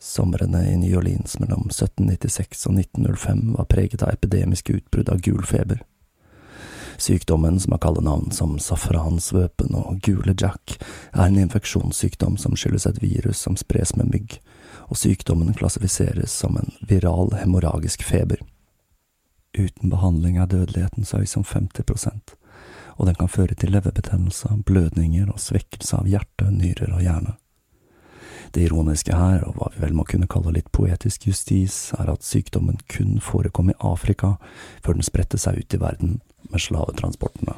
Somrene 0.01 0.63
i 0.71 0.77
New 0.77 0.97
Orleans 0.99 1.39
mellom 1.43 1.69
1796 1.69 2.67
og 2.69 2.79
1905 2.79 3.45
var 3.57 3.69
preget 3.69 4.05
av 4.05 4.15
epidemiske 4.15 4.79
utbrudd 4.79 5.13
av 5.13 5.21
gul 5.25 5.45
feber. 5.45 5.83
Sykdommen, 6.97 7.61
som 7.61 7.75
har 7.75 7.83
kallenavn 7.85 8.31
som 8.33 8.55
safransvøpen 8.63 9.75
og 9.77 10.01
gule 10.07 10.33
jack, 10.33 10.79
er 11.13 11.27
en 11.27 11.41
infeksjonssykdom 11.43 12.39
som 12.41 12.57
skyldes 12.57 12.89
et 12.89 13.03
virus 13.03 13.43
som 13.45 13.59
spres 13.61 13.93
med 13.99 14.09
mygg, 14.15 14.39
og 14.89 14.97
sykdommen 14.97 15.57
klassifiseres 15.57 16.33
som 16.33 16.57
en 16.57 16.73
viral 16.89 17.35
hemorragisk 17.37 18.05
feber. 18.07 18.41
Uten 19.57 19.91
behandling 19.91 20.37
er 20.37 20.51
dødeligheten 20.53 21.05
så 21.09 21.23
høy 21.23 21.31
som 21.31 21.45
50% 21.45 22.37
og 22.97 23.07
den 23.07 23.17
kan 23.19 23.29
føre 23.29 23.55
til 23.55 23.73
leverbetennelse, 23.75 24.49
blødninger 24.67 25.29
og 25.33 25.41
svekkelse 25.41 26.01
av 26.01 26.09
hjerte, 26.09 26.49
nyrer 26.51 26.95
og 26.97 27.05
hjerne. 27.05 27.37
Det 28.55 28.63
ironiske 28.69 29.13
her, 29.13 29.43
og 29.45 29.59
hva 29.59 29.71
vi 29.75 29.83
vel 29.83 29.97
må 29.97 30.07
kunne 30.09 30.29
kalle 30.31 30.55
litt 30.55 30.71
poetisk 30.73 31.27
justis, 31.29 31.91
er 31.99 32.09
at 32.13 32.25
sykdommen 32.25 32.79
kun 32.89 33.19
forekom 33.21 33.73
i 33.73 33.79
Afrika 33.85 34.37
før 34.85 34.97
den 34.97 35.05
spredte 35.05 35.41
seg 35.41 35.61
ut 35.61 35.77
i 35.77 35.81
verden 35.83 36.21
med 36.49 36.63
slavetransportene. 36.63 37.57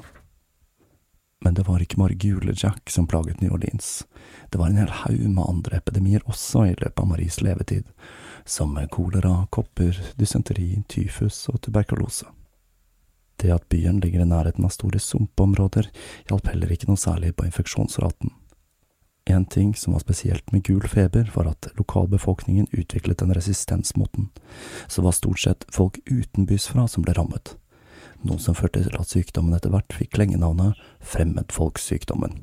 Men 1.45 1.55
det 1.55 1.69
var 1.69 1.85
ikke 1.85 2.01
bare 2.01 2.19
Gule 2.19 2.55
Jack 2.57 2.91
som 2.91 3.07
plaget 3.07 3.41
New 3.41 3.53
Orleans, 3.55 4.09
det 4.51 4.59
var 4.59 4.73
en 4.73 4.81
hel 4.81 4.91
haug 5.05 5.23
med 5.29 5.45
andre 5.45 5.79
epidemier 5.79 6.25
også 6.27 6.65
i 6.67 6.75
løpet 6.81 6.99
av 6.99 7.07
Maries 7.07 7.39
levetid, 7.45 7.85
som 8.49 8.75
kolera, 8.91 9.47
kopper, 9.55 9.99
dysenteri, 10.19 10.83
tyfus 10.89 11.45
og 11.53 11.61
tuberkulose. 11.67 12.27
Det 13.39 13.53
at 13.55 13.69
byen 13.71 14.01
ligger 14.03 14.25
i 14.25 14.27
nærheten 14.27 14.67
av 14.67 14.75
store 14.75 14.99
sumpområder, 14.99 15.91
hjalp 16.31 16.51
heller 16.51 16.73
ikke 16.75 16.89
noe 16.91 16.99
særlig 16.99 17.37
på 17.37 17.47
infeksjonsraten. 17.47 18.33
En 19.29 19.45
ting 19.45 19.75
som 19.77 19.93
var 19.95 20.03
spesielt 20.03 20.51
med 20.53 20.65
gul 20.67 20.89
feber, 20.89 21.29
var 21.37 21.53
at 21.53 21.69
lokalbefolkningen 21.79 22.73
utviklet 22.73 23.23
en 23.23 23.37
resistens 23.37 23.95
mot 23.95 24.11
den, 24.17 24.33
så 24.89 25.05
var 25.05 25.15
stort 25.15 25.45
sett 25.45 25.69
folk 25.71 26.01
utenbys 26.09 26.71
fra 26.73 26.89
som 26.89 27.05
ble 27.05 27.15
rammet 27.15 27.59
noe 28.27 28.41
som 28.43 28.57
førte 28.59 28.83
til 28.83 28.99
at 28.99 29.11
sykdommen 29.11 29.55
etter 29.57 29.73
hvert 29.73 29.95
fikk 29.95 30.17
klengenavnet 30.17 30.79
fremmedfolkssykdommen. 31.13 32.41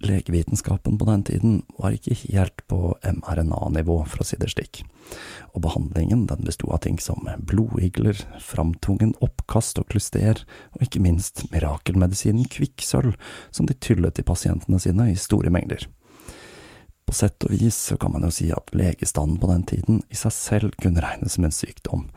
Legevitenskapen 0.00 0.98
på 0.98 1.04
den 1.04 1.22
tiden 1.28 1.56
var 1.76 1.92
ikke 1.92 2.16
helt 2.22 2.62
på 2.72 2.94
mRNA-nivå, 3.04 3.98
for 4.08 4.22
å 4.22 4.26
si 4.26 4.38
det 4.40 4.48
slik, 4.54 4.80
og 5.52 5.60
behandlingen 5.66 6.22
den 6.30 6.46
besto 6.46 6.70
av 6.72 6.80
ting 6.86 6.96
som 7.02 7.28
blodigler, 7.50 8.16
framtvungen 8.40 9.12
oppkast 9.20 9.82
og 9.82 9.90
klyster, 9.92 10.40
og 10.72 10.86
ikke 10.86 11.02
minst 11.04 11.44
mirakelmedisinen 11.52 12.48
kvikksølv, 12.48 13.12
som 13.52 13.68
de 13.68 13.76
tyllet 13.76 14.22
i 14.22 14.24
pasientene 14.24 14.80
sine 14.80 15.10
i 15.12 15.18
store 15.20 15.52
mengder. 15.52 15.84
På 17.04 17.16
sett 17.16 17.44
og 17.44 17.52
vis 17.52 17.76
så 17.90 17.98
kan 18.00 18.14
man 18.14 18.24
jo 18.24 18.32
si 18.32 18.48
at 18.54 18.72
legestanden 18.72 19.40
på 19.42 19.50
den 19.50 19.66
tiden 19.68 20.00
i 20.08 20.16
seg 20.16 20.32
selv 20.32 20.80
kunne 20.80 21.04
regnes 21.04 21.36
som 21.36 21.44
en 21.44 21.52
sykdom, 21.52 22.08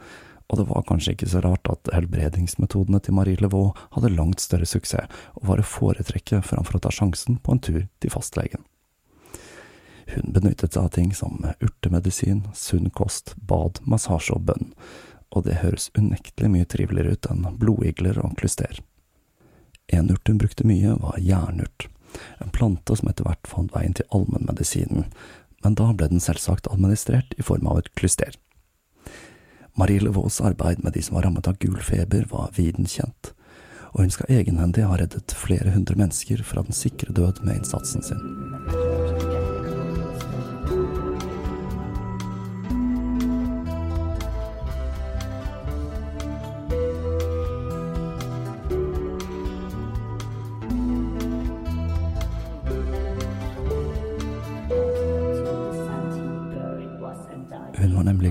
og 0.53 0.59
det 0.59 0.67
var 0.69 0.83
kanskje 0.85 1.15
ikke 1.15 1.27
så 1.31 1.39
rart 1.41 1.65
at 1.71 1.89
helbredingsmetodene 1.95 2.99
til 3.01 3.15
Marie 3.17 3.39
Laveau 3.41 3.71
hadde 3.95 4.11
langt 4.13 4.43
større 4.43 4.67
suksess 4.69 5.09
og 5.39 5.47
var 5.49 5.63
å 5.63 5.65
foretrekke 5.65 6.43
framfor 6.45 6.77
å 6.77 6.81
ta 6.85 6.91
sjansen 6.93 7.39
på 7.41 7.55
en 7.55 7.61
tur 7.65 7.79
til 7.81 8.13
fastlegen. 8.13 8.61
Hun 10.13 10.29
benyttet 10.35 10.75
seg 10.75 10.83
av 10.83 10.91
ting 10.93 11.09
som 11.17 11.41
urtemedisin, 11.57 12.43
sunn 12.53 12.91
kost, 12.93 13.33
bad, 13.49 13.81
massasje 13.81 14.35
og 14.35 14.45
bønn, 14.51 14.75
og 15.33 15.47
det 15.47 15.63
høres 15.63 15.89
unektelig 15.97 16.51
mye 16.53 16.69
triveligere 16.69 17.17
ut 17.17 17.31
enn 17.33 17.49
blodigler 17.57 18.21
og 18.21 18.37
klyster. 18.37 18.77
En 19.89 20.13
urt 20.13 20.29
hun 20.29 20.37
brukte 20.37 20.67
mye, 20.69 20.93
var 21.01 21.17
jernurt, 21.17 21.87
en 22.45 22.53
plante 22.53 22.99
som 22.99 23.09
etter 23.09 23.25
hvert 23.25 23.49
fant 23.49 23.73
veien 23.73 23.97
til 23.97 24.05
allmennmedisinen, 24.13 25.09
men 25.65 25.81
da 25.81 25.89
ble 25.97 26.13
den 26.13 26.21
selvsagt 26.21 26.69
administrert 26.69 27.33
i 27.41 27.49
form 27.49 27.65
av 27.73 27.81
et 27.81 27.93
klyster. 27.97 28.37
Marie 29.75 29.99
Levaux 29.99 30.41
arbeid 30.41 30.83
med 30.83 30.93
de 30.93 31.01
som 31.01 31.15
var 31.17 31.25
rammet 31.27 31.47
av 31.49 31.57
gul 31.57 31.79
feber, 31.81 32.27
var 32.29 32.51
viden 32.57 32.85
kjent, 32.89 33.33
og 33.93 34.03
hun 34.03 34.13
skal 34.13 34.29
egenhendig 34.33 34.85
ha 34.85 34.97
reddet 34.99 35.33
flere 35.37 35.73
hundre 35.73 35.97
mennesker 35.97 36.45
fra 36.45 36.65
den 36.65 36.77
sikre 36.77 37.13
død 37.13 37.41
med 37.45 37.61
innsatsen 37.61 38.05
sin. 38.05 39.02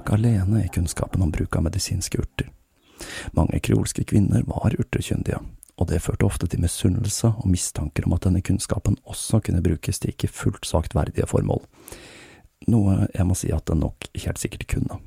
Ikke 0.03 0.19
alene 0.19 0.65
i 0.65 0.71
kunnskapen 0.73 1.23
om 1.23 1.33
bruk 1.33 1.57
av 1.57 1.67
medisinske 1.69 2.19
urter. 2.19 2.51
Mange 3.33 3.61
kreolske 3.63 4.05
kvinner 4.07 4.45
var 4.47 4.75
urtekyndige, 4.79 5.41
og 5.79 5.89
det 5.91 6.03
førte 6.03 6.27
ofte 6.27 6.49
til 6.51 6.63
misunnelse 6.63 7.33
og 7.33 7.49
mistanker 7.51 8.07
om 8.07 8.17
at 8.17 8.27
denne 8.27 8.43
kunnskapen 8.45 8.99
også 9.09 9.41
kunne 9.47 9.63
brukes 9.65 10.03
til 10.03 10.13
ikke 10.13 10.31
fullt 10.31 10.67
så 10.69 10.83
aktverdige 10.83 11.27
formål, 11.31 11.65
noe 12.71 13.09
jeg 13.15 13.27
må 13.27 13.35
si 13.39 13.51
at 13.55 13.67
den 13.71 13.83
nok 13.83 14.07
helt 14.15 14.43
sikkert 14.43 14.69
kunne. 14.71 15.01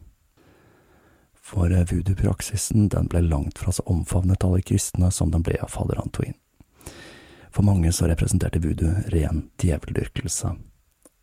For 1.45 1.69
voodoo-praksisen 1.69 2.89
den 2.89 3.07
ble 3.11 3.21
langt 3.21 3.59
fra 3.61 3.71
så 3.75 3.85
omfavnet 3.85 4.43
alle 4.43 4.63
kristne 4.65 5.11
som 5.13 5.31
den 5.31 5.43
ble 5.45 5.59
av 5.61 5.71
fader 5.75 6.01
Antoin. 6.01 6.33
For 7.53 7.63
mange 7.63 7.93
så 7.95 8.09
representerte 8.09 8.59
voodoo 8.59 9.05
ren 9.13 9.45
djeveldyrkelse, 9.61 10.55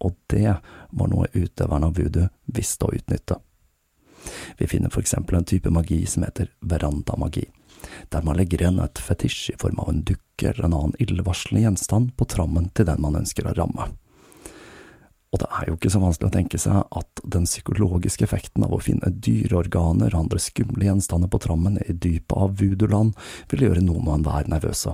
og 0.07 0.15
det 0.33 0.55
var 0.91 1.11
noe 1.11 1.29
utøverne 1.35 1.91
av 1.91 1.99
voodoo 1.99 2.31
visste 2.55 2.87
å 2.87 2.95
utnytte. 2.97 3.43
Vi 4.59 4.69
finner 4.71 4.93
for 4.93 5.03
eksempel 5.05 5.39
en 5.39 5.49
type 5.49 5.71
magi 5.71 6.05
som 6.07 6.27
heter 6.27 6.53
verandamagi. 6.61 7.49
der 8.09 8.23
man 8.23 8.37
legger 8.37 8.63
igjen 8.63 8.81
et 8.83 9.01
fetisj 9.03 9.53
i 9.53 9.59
form 9.59 9.81
av 9.83 9.91
en 9.91 10.05
dukke 10.07 10.51
eller 10.53 10.69
en 10.69 10.77
annen 10.77 10.99
illevarslende 11.03 11.65
gjenstand 11.65 12.15
på 12.19 12.29
trammen 12.31 12.71
til 12.77 12.87
den 12.89 13.03
man 13.03 13.19
ønsker 13.19 13.49
å 13.49 13.55
ramme. 13.59 13.89
Og 15.33 15.41
det 15.41 15.49
er 15.49 15.69
jo 15.69 15.79
ikke 15.79 15.91
så 15.95 16.01
vanskelig 16.03 16.29
å 16.29 16.35
tenke 16.35 16.59
seg 16.61 16.83
at 16.93 17.23
den 17.25 17.47
psykologiske 17.49 18.27
effekten 18.27 18.67
av 18.67 18.75
å 18.77 18.83
finne 18.85 19.15
dyreorganer 19.25 20.13
og 20.13 20.27
andre 20.27 20.43
skumle 20.45 20.85
gjenstander 20.91 21.31
på 21.33 21.41
trammen 21.41 21.81
i 21.81 21.95
dypet 21.95 22.37
av 22.37 22.53
voodoo-land 22.61 23.17
ville 23.49 23.71
gjøre 23.71 23.87
noen 23.87 24.11
og 24.11 24.19
enhver 24.19 24.51
nervøse. 24.53 24.93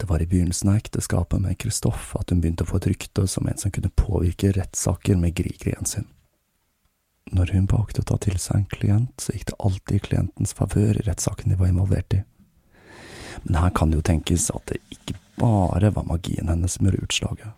Det 0.00 0.08
var 0.08 0.20
i 0.20 0.28
begynnelsen 0.28 0.72
av 0.72 0.80
ekteskapet 0.80 1.40
med 1.40 1.58
Kristoff 1.60 2.14
at 2.20 2.32
hun 2.32 2.44
begynte 2.44 2.64
å 2.64 2.70
få 2.70 2.80
et 2.80 2.90
rykte 2.92 3.26
som 3.28 3.48
en 3.48 3.60
som 3.60 3.72
kunne 3.72 3.92
påvirke 3.96 4.52
rettssaker 4.56 5.16
med 5.20 5.36
Grigrien 5.40 5.88
sin. 5.88 6.08
Når 7.30 7.52
hun 7.54 7.68
valgte 7.70 8.02
å 8.02 8.08
ta 8.10 8.16
til 8.24 8.38
seg 8.42 8.56
en 8.56 8.68
klient, 8.72 9.14
så 9.20 9.34
gikk 9.34 9.50
det 9.52 9.60
alltid 9.62 9.96
i 9.96 10.04
klientens 10.08 10.54
favør 10.56 10.98
i 10.98 11.06
rettssaken 11.06 11.52
de 11.52 11.58
var 11.60 11.70
involvert 11.70 12.16
i. 12.16 12.22
Men 13.42 13.60
her 13.62 13.74
kan 13.76 13.90
det 13.90 14.00
jo 14.00 14.06
tenkes 14.08 14.50
at 14.54 14.66
det 14.72 14.80
ikke 14.94 15.18
bare 15.40 15.92
var 15.94 16.08
magien 16.08 16.50
hennes 16.50 16.76
som 16.76 16.86
gjorde 16.86 17.04
utslaget, 17.06 17.52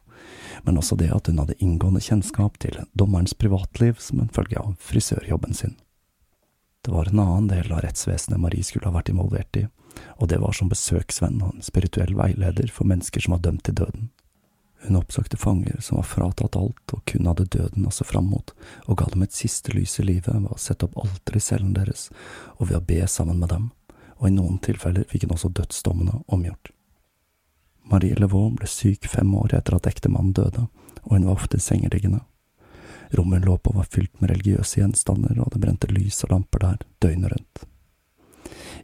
men 0.62 0.78
også 0.78 0.98
det 1.00 1.10
at 1.14 1.30
hun 1.30 1.40
hadde 1.42 1.58
inngående 1.58 2.02
kjennskap 2.04 2.58
til 2.62 2.82
dommerens 2.98 3.34
privatliv 3.34 3.98
som 4.02 4.20
en 4.22 4.30
følge 4.32 4.60
av 4.60 4.76
frisørjobben 4.78 5.56
sin. 5.56 5.76
Det 6.82 6.92
var 6.92 7.08
en 7.08 7.22
annen 7.22 7.48
del 7.50 7.70
av 7.72 7.82
rettsvesenet 7.84 8.42
Marie 8.42 8.66
skulle 8.66 8.90
ha 8.90 8.96
vært 8.96 9.10
involvert 9.12 9.58
i, 9.58 9.66
og 10.18 10.28
det 10.30 10.40
var 10.42 10.54
som 10.56 10.70
besøksvenn 10.70 11.42
og 11.42 11.56
en 11.56 11.64
spirituell 11.64 12.14
veileder 12.18 12.70
for 12.74 12.88
mennesker 12.90 13.22
som 13.22 13.36
var 13.36 13.44
dømt 13.46 13.64
til 13.68 13.78
døden. 13.82 14.10
Hun 14.82 14.98
oppsøkte 14.98 15.38
fanger 15.38 15.78
som 15.80 16.00
var 16.00 16.08
fratatt 16.10 16.56
alt 16.58 16.94
og 16.96 17.04
kun 17.06 17.28
hadde 17.30 17.46
døden 17.54 17.86
å 17.86 17.92
se 17.94 18.06
fram 18.06 18.26
mot, 18.32 18.50
og 18.90 18.98
ga 18.98 19.06
dem 19.12 19.22
et 19.22 19.36
siste 19.36 19.74
lys 19.76 20.00
i 20.02 20.06
livet 20.08 20.34
ved 20.34 20.50
å 20.50 20.58
sette 20.58 20.88
opp 20.88 20.98
alter 21.04 21.38
i 21.38 21.42
cellen 21.42 21.74
deres 21.76 22.08
og 22.58 22.68
ved 22.68 22.80
å 22.80 22.86
be 22.90 23.00
sammen 23.06 23.38
med 23.38 23.52
dem, 23.54 23.70
og 24.18 24.28
i 24.28 24.34
noen 24.34 24.58
tilfeller 24.62 25.06
fikk 25.10 25.28
hun 25.28 25.36
også 25.36 25.52
dødsdommene 25.54 26.24
omgjort. 26.26 26.74
Marie 27.90 28.18
Levaux 28.18 28.54
ble 28.56 28.68
syk 28.70 29.06
fem 29.10 29.30
år 29.38 29.56
etter 29.58 29.78
at 29.78 29.88
ektemannen 29.90 30.34
døde, 30.34 30.68
og 31.02 31.16
hun 31.16 31.26
var 31.26 31.38
ofte 31.38 31.58
sengeliggende. 31.62 32.22
Rommet 33.12 33.42
hun 33.42 33.50
lå 33.50 33.58
på 33.58 33.74
var 33.76 33.90
fylt 33.90 34.14
med 34.20 34.30
religiøse 34.30 34.80
gjenstander, 34.80 35.38
og 35.42 35.50
det 35.52 35.62
brente 35.62 35.90
lys 35.90 36.22
og 36.24 36.34
lamper 36.34 36.62
der 36.64 36.86
døgnet 37.02 37.34
rundt. 37.34 37.66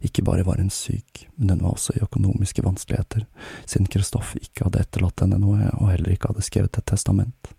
Ikke 0.05 0.23
bare 0.25 0.45
var 0.47 0.59
hun 0.61 0.71
syk, 0.73 1.27
men 1.35 1.49
hun 1.49 1.63
var 1.63 1.77
også 1.77 1.95
i 1.95 2.03
økonomiske 2.03 2.63
vanskeligheter, 2.65 3.25
siden 3.65 3.87
Kristoff 3.91 4.35
ikke 4.39 4.67
hadde 4.67 4.83
etterlatt 4.83 5.23
henne 5.23 5.39
noe 5.41 5.71
og 5.77 5.91
heller 5.91 6.13
ikke 6.13 6.31
hadde 6.31 6.45
skrevet 6.45 6.77
et 6.77 6.87
testament. 6.89 7.53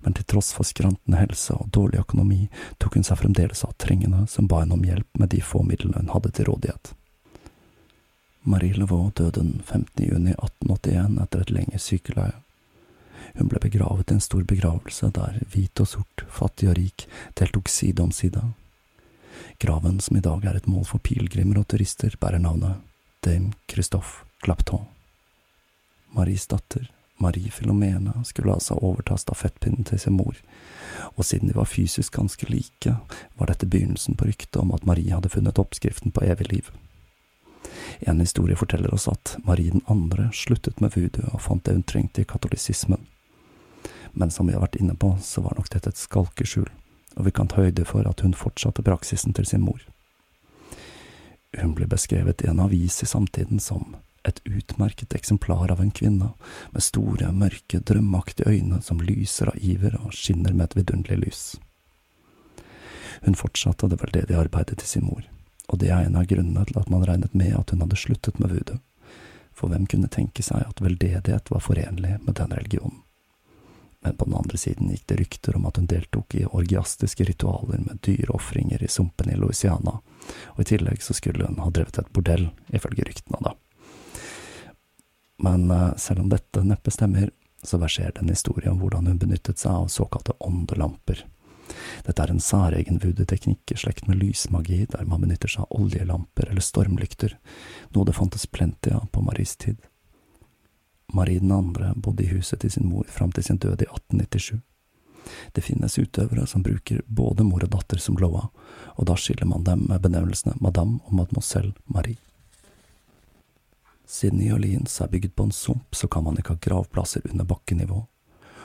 Men 0.00 0.14
til 0.14 0.28
tross 0.30 0.52
for 0.54 0.66
skrantende 0.66 1.18
helse 1.18 1.56
og 1.58 1.70
dårlig 1.74 2.00
økonomi 2.04 2.44
tok 2.78 2.98
hun 2.98 3.06
seg 3.06 3.18
fremdeles 3.18 3.64
av 3.66 3.74
trengende 3.82 4.26
som 4.30 4.46
ba 4.50 4.62
henne 4.62 4.76
om 4.78 4.84
hjelp 4.86 5.18
med 5.18 5.32
de 5.34 5.42
få 5.42 5.64
midlene 5.66 6.04
hun 6.04 6.12
hadde 6.14 6.32
til 6.36 6.50
rådighet. 6.52 6.92
Marie 8.48 8.72
Levaux 8.72 9.10
døde 9.14 9.40
den 9.40 9.62
15. 9.64 10.04
juni 10.06 10.32
1881 10.38 11.18
etter 11.24 11.42
et 11.42 11.50
lenge 11.52 11.80
sykeleie. 11.82 12.36
Hun 13.36 13.50
ble 13.50 13.60
begravet 13.60 14.10
i 14.10 14.16
en 14.16 14.24
stor 14.24 14.46
begravelse 14.48 15.10
der 15.14 15.42
hvit 15.52 15.82
og 15.82 15.90
sort, 15.90 16.24
fattig 16.32 16.70
og 16.70 16.78
rik 16.78 17.04
deltok 17.36 17.68
side 17.68 18.02
om 18.02 18.14
side, 18.14 18.40
Graven, 19.58 20.00
som 20.00 20.16
i 20.16 20.22
dag 20.22 20.44
er 20.44 20.56
et 20.56 20.68
mål 20.70 20.84
for 20.86 21.02
pilegrimer 21.02 21.58
og 21.58 21.68
turister, 21.72 22.14
bærer 22.20 22.38
navnet 22.38 22.78
Dame 23.26 23.52
Christophe 23.70 24.24
Clapton. 24.44 24.84
Maries 26.14 26.46
datter, 26.46 26.90
Marie 27.18 27.50
Filomena, 27.50 28.24
skulle 28.24 28.52
altså 28.54 28.78
overta 28.78 29.16
stafettpinnen 29.18 29.84
til 29.84 29.98
sin 29.98 30.14
mor, 30.14 30.36
og 31.16 31.24
siden 31.24 31.50
de 31.50 31.56
var 31.56 31.66
fysisk 31.66 32.14
ganske 32.14 32.46
like, 32.46 32.94
var 33.34 33.50
dette 33.50 33.66
begynnelsen 33.66 34.16
på 34.16 34.30
ryktet 34.30 34.60
om 34.62 34.72
at 34.74 34.86
Marie 34.86 35.12
hadde 35.14 35.32
funnet 35.34 35.58
oppskriften 35.58 36.14
på 36.14 36.24
evig 36.24 36.52
liv. 36.52 36.70
En 38.00 38.20
historie 38.20 38.56
forteller 38.56 38.94
oss 38.94 39.08
at 39.10 39.36
Marie 39.44 39.74
den 39.74 39.82
andre 39.86 40.30
sluttet 40.32 40.80
med 40.80 40.94
voodoo 40.94 41.32
og 41.32 41.42
fant 41.42 41.64
det 41.66 41.74
hun 41.74 41.82
trengte 41.82 42.22
i 42.22 42.28
katolisismen. 42.28 43.02
Men 44.12 44.30
som 44.30 44.46
vi 44.46 44.54
har 44.54 44.62
vært 44.62 44.78
inne 44.78 44.94
på, 44.94 45.16
så 45.22 45.42
var 45.42 45.58
nok 45.58 45.70
dette 45.74 45.90
et 45.90 45.98
skalkeskjul 45.98 46.70
og 47.18 47.26
vi 47.26 47.34
kan 47.34 47.50
ta 47.50 47.62
høyde 47.64 47.84
for 47.84 48.06
at 48.08 48.22
hun 48.22 48.36
fortsatte 48.38 48.84
praksisen 48.86 49.34
til 49.34 49.46
sin 49.46 49.64
mor. 49.66 49.80
Hun 51.58 51.74
ble 51.74 51.88
beskrevet 51.90 52.44
i 52.44 52.50
en 52.50 52.60
avis 52.62 53.02
i 53.02 53.08
samtiden 53.08 53.58
som 53.60 53.96
et 54.28 54.40
utmerket 54.44 55.14
eksemplar 55.14 55.72
av 55.72 55.80
en 55.80 55.90
kvinne, 55.90 56.32
med 56.70 56.84
store, 56.84 57.30
mørke, 57.32 57.80
drømmeaktige 57.80 58.50
øyne 58.50 58.82
som 58.84 59.00
lyser 59.00 59.52
av 59.52 59.56
iver 59.56 59.96
og 60.02 60.12
skinner 60.14 60.52
med 60.52 60.68
et 60.68 60.76
vidunderlig 60.76 61.18
lys. 61.24 61.42
Hun 63.24 63.38
fortsatte 63.38 63.88
det 63.88 64.00
veldedige 64.02 64.38
arbeidet 64.38 64.78
til 64.78 64.88
sin 64.88 65.08
mor, 65.08 65.24
og 65.68 65.80
det 65.80 65.90
er 65.90 66.06
en 66.06 66.18
av 66.20 66.28
grunnene 66.30 66.66
til 66.68 66.78
at 66.78 66.92
man 66.92 67.06
regnet 67.08 67.34
med 67.34 67.56
at 67.56 67.72
hun 67.72 67.82
hadde 67.82 67.98
sluttet 67.98 68.38
med 68.38 68.52
voodoo, 68.52 68.78
for 69.56 69.72
hvem 69.72 69.88
kunne 69.90 70.12
tenke 70.12 70.44
seg 70.44 70.62
at 70.68 70.84
veldedighet 70.84 71.50
var 71.50 71.64
forenlig 71.64 72.18
med 72.22 72.36
den 72.38 72.54
religionen? 72.54 73.02
Men 74.00 74.16
på 74.16 74.24
den 74.24 74.34
andre 74.38 74.58
siden 74.58 74.90
gikk 74.92 75.06
det 75.10 75.16
rykter 75.18 75.56
om 75.56 75.66
at 75.66 75.78
hun 75.80 75.88
deltok 75.90 76.34
i 76.38 76.44
orgiastiske 76.46 77.24
ritualer 77.24 77.80
med 77.82 77.98
dyreofringer 78.06 78.82
i 78.82 78.90
sumpene 78.90 79.34
i 79.34 79.38
Louisiana, 79.38 79.96
og 80.54 80.60
i 80.62 80.68
tillegg 80.70 81.02
så 81.02 81.16
skulle 81.18 81.48
hun 81.48 81.58
ha 81.62 81.70
drevet 81.74 81.98
et 81.98 82.12
bordell, 82.14 82.50
ifølge 82.70 83.08
ryktene, 83.08 83.42
da. 83.42 83.56
Men 85.42 85.70
uh, 85.70 85.96
selv 85.96 86.24
om 86.24 86.30
dette 86.30 86.62
neppe 86.66 86.90
stemmer, 86.94 87.30
så 87.62 87.78
verserer 87.78 88.14
det 88.14 88.22
en 88.22 88.30
historie 88.34 88.70
om 88.70 88.78
hvordan 88.82 89.06
hun 89.10 89.18
benyttet 89.18 89.58
seg 89.58 89.74
av 89.74 89.90
såkalte 89.90 90.34
åndelamper. 90.46 91.24
Dette 92.06 92.22
er 92.22 92.32
en 92.32 92.42
særegen 92.42 93.00
voodoo-teknikk 93.02 93.74
i 93.74 93.78
slekt 93.78 94.08
med 94.08 94.20
lysmagi, 94.22 94.84
der 94.94 95.06
man 95.10 95.22
benytter 95.26 95.50
seg 95.52 95.66
av 95.66 95.82
oljelamper 95.82 96.48
eller 96.48 96.64
stormlykter, 96.64 97.34
noe 97.94 98.08
det 98.08 98.16
fantes 98.16 98.46
plenty 98.46 98.94
av 98.94 99.08
på 99.12 99.22
Maries 99.26 99.56
tid. 99.58 99.82
Marie 101.12 101.40
den 101.40 101.52
andre 101.52 101.92
bodde 101.96 102.22
i 102.22 102.32
huset 102.32 102.60
til 102.60 102.70
sin 102.70 102.88
mor 102.88 103.04
fram 103.08 103.32
til 103.32 103.44
sin 103.44 103.56
død 103.56 103.80
i 103.82 103.88
1897. 103.88 104.60
Det 105.52 105.64
finnes 105.64 105.98
utøvere 105.98 106.46
som 106.46 106.62
bruker 106.62 107.00
både 107.06 107.44
mor 107.44 107.64
og 107.64 107.72
datter 107.72 108.00
som 108.00 108.16
loa, 108.20 108.48
og 108.96 109.08
da 109.08 109.16
skiller 109.16 109.48
man 109.48 109.64
dem 109.64 109.86
med 109.88 110.02
benevnelsene 110.04 110.56
Madame 110.60 111.00
og 111.04 111.14
Mademoiselle 111.14 111.74
Marie. 111.86 112.20
Siden 114.08 114.40
Orleans 114.52 115.00
er 115.00 115.10
bygd 115.12 115.34
på 115.36 115.48
en 115.48 115.52
sump, 115.52 115.94
så 115.94 116.08
kan 116.08 116.24
man 116.24 116.38
ikke 116.40 116.56
ha 116.56 116.62
gravplasser 116.68 117.28
under 117.30 117.44
bakkenivå, 117.44 118.06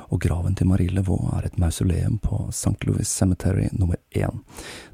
og 0.07 0.21
graven 0.21 0.55
til 0.55 0.67
Marie 0.67 0.91
Levaux 0.91 1.33
er 1.35 1.47
et 1.47 1.59
mausoleum 1.59 2.17
på 2.19 2.47
St. 2.51 2.79
Louis 2.87 3.07
Cemetery 3.07 3.67
nummer 3.71 3.99
én, 4.15 4.43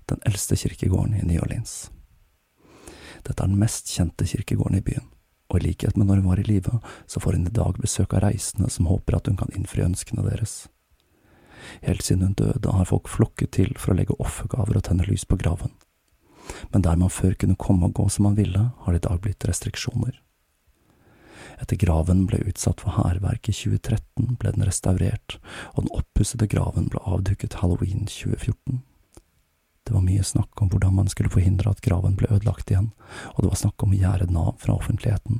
den 0.10 0.26
eldste 0.26 0.58
kirkegården 0.58 1.20
i 1.20 1.26
New 1.26 1.42
Orleans. 1.42 1.92
Dette 3.26 3.44
er 3.44 3.48
den 3.48 3.60
mest 3.62 3.90
kjente 3.94 4.26
kirkegården 4.26 4.78
i 4.78 4.86
byen 4.86 5.10
og 5.50 5.60
i 5.60 5.68
likhet 5.68 5.98
med 5.98 6.08
når 6.08 6.22
hun 6.22 6.30
var 6.30 6.42
i 6.42 6.48
live, 6.48 6.80
så 7.10 7.22
får 7.22 7.38
hun 7.38 7.48
i 7.50 7.56
dag 7.56 7.80
besøk 7.82 8.14
av 8.14 8.24
reisende 8.28 8.70
som 8.70 8.90
håper 8.90 9.18
at 9.18 9.28
hun 9.28 9.40
kan 9.40 9.52
innfri 9.58 9.84
ønskene 9.86 10.26
deres. 10.28 10.68
Helt 11.82 12.06
siden 12.06 12.24
hun 12.24 12.38
døde, 12.38 12.72
har 12.72 12.90
folk 12.90 13.10
flokket 13.10 13.54
til 13.58 13.76
for 13.78 13.94
å 13.94 14.00
legge 14.00 14.18
offergaver 14.22 14.80
og 14.80 14.88
tenne 14.88 15.08
lys 15.10 15.26
på 15.26 15.38
graven. 15.42 15.74
Men 16.74 16.86
der 16.86 16.98
man 16.98 17.14
før 17.14 17.36
kunne 17.38 17.60
komme 17.60 17.90
og 17.90 17.98
gå 17.98 18.08
som 18.10 18.26
man 18.30 18.38
ville, 18.38 18.72
har 18.84 18.94
det 18.94 19.04
i 19.04 19.08
dag 19.08 19.22
blitt 19.22 19.46
restriksjoner. 19.46 20.18
Etter 21.60 21.80
graven 21.80 22.24
ble 22.30 22.40
utsatt 22.48 22.82
for 22.82 22.96
hærverk 22.96 23.50
i 23.52 23.56
2013, 23.56 24.38
ble 24.40 24.54
den 24.56 24.66
restaurert, 24.68 25.40
og 25.76 25.86
den 25.86 25.96
oppussede 25.98 26.48
graven 26.52 26.88
ble 26.92 27.02
avduket 27.04 27.60
halloween 27.60 28.08
2014. 28.08 28.80
Det 29.90 29.96
var 29.96 30.02
mye 30.06 30.24
snakk 30.24 30.62
om 30.62 30.70
hvordan 30.70 30.94
man 30.94 31.08
skulle 31.10 31.32
forhindre 31.34 31.72
at 31.74 31.80
graven 31.82 32.14
ble 32.14 32.28
ødelagt 32.30 32.70
igjen, 32.70 32.92
og 33.34 33.40
det 33.42 33.48
var 33.50 33.58
snakk 33.58 33.82
om 33.82 33.96
å 33.96 33.98
gjerde 33.98 34.28
den 34.30 34.36
av 34.38 34.52
fra 34.62 34.76
offentligheten. 34.78 35.40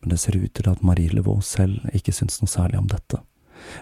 Men 0.00 0.14
det 0.14 0.16
ser 0.22 0.38
ut 0.40 0.54
til 0.56 0.70
at 0.72 0.80
Marie 0.80 1.12
Levaux 1.12 1.44
selv 1.44 1.84
ikke 1.92 2.14
syntes 2.16 2.40
noe 2.40 2.48
særlig 2.48 2.80
om 2.80 2.88
dette, 2.88 3.20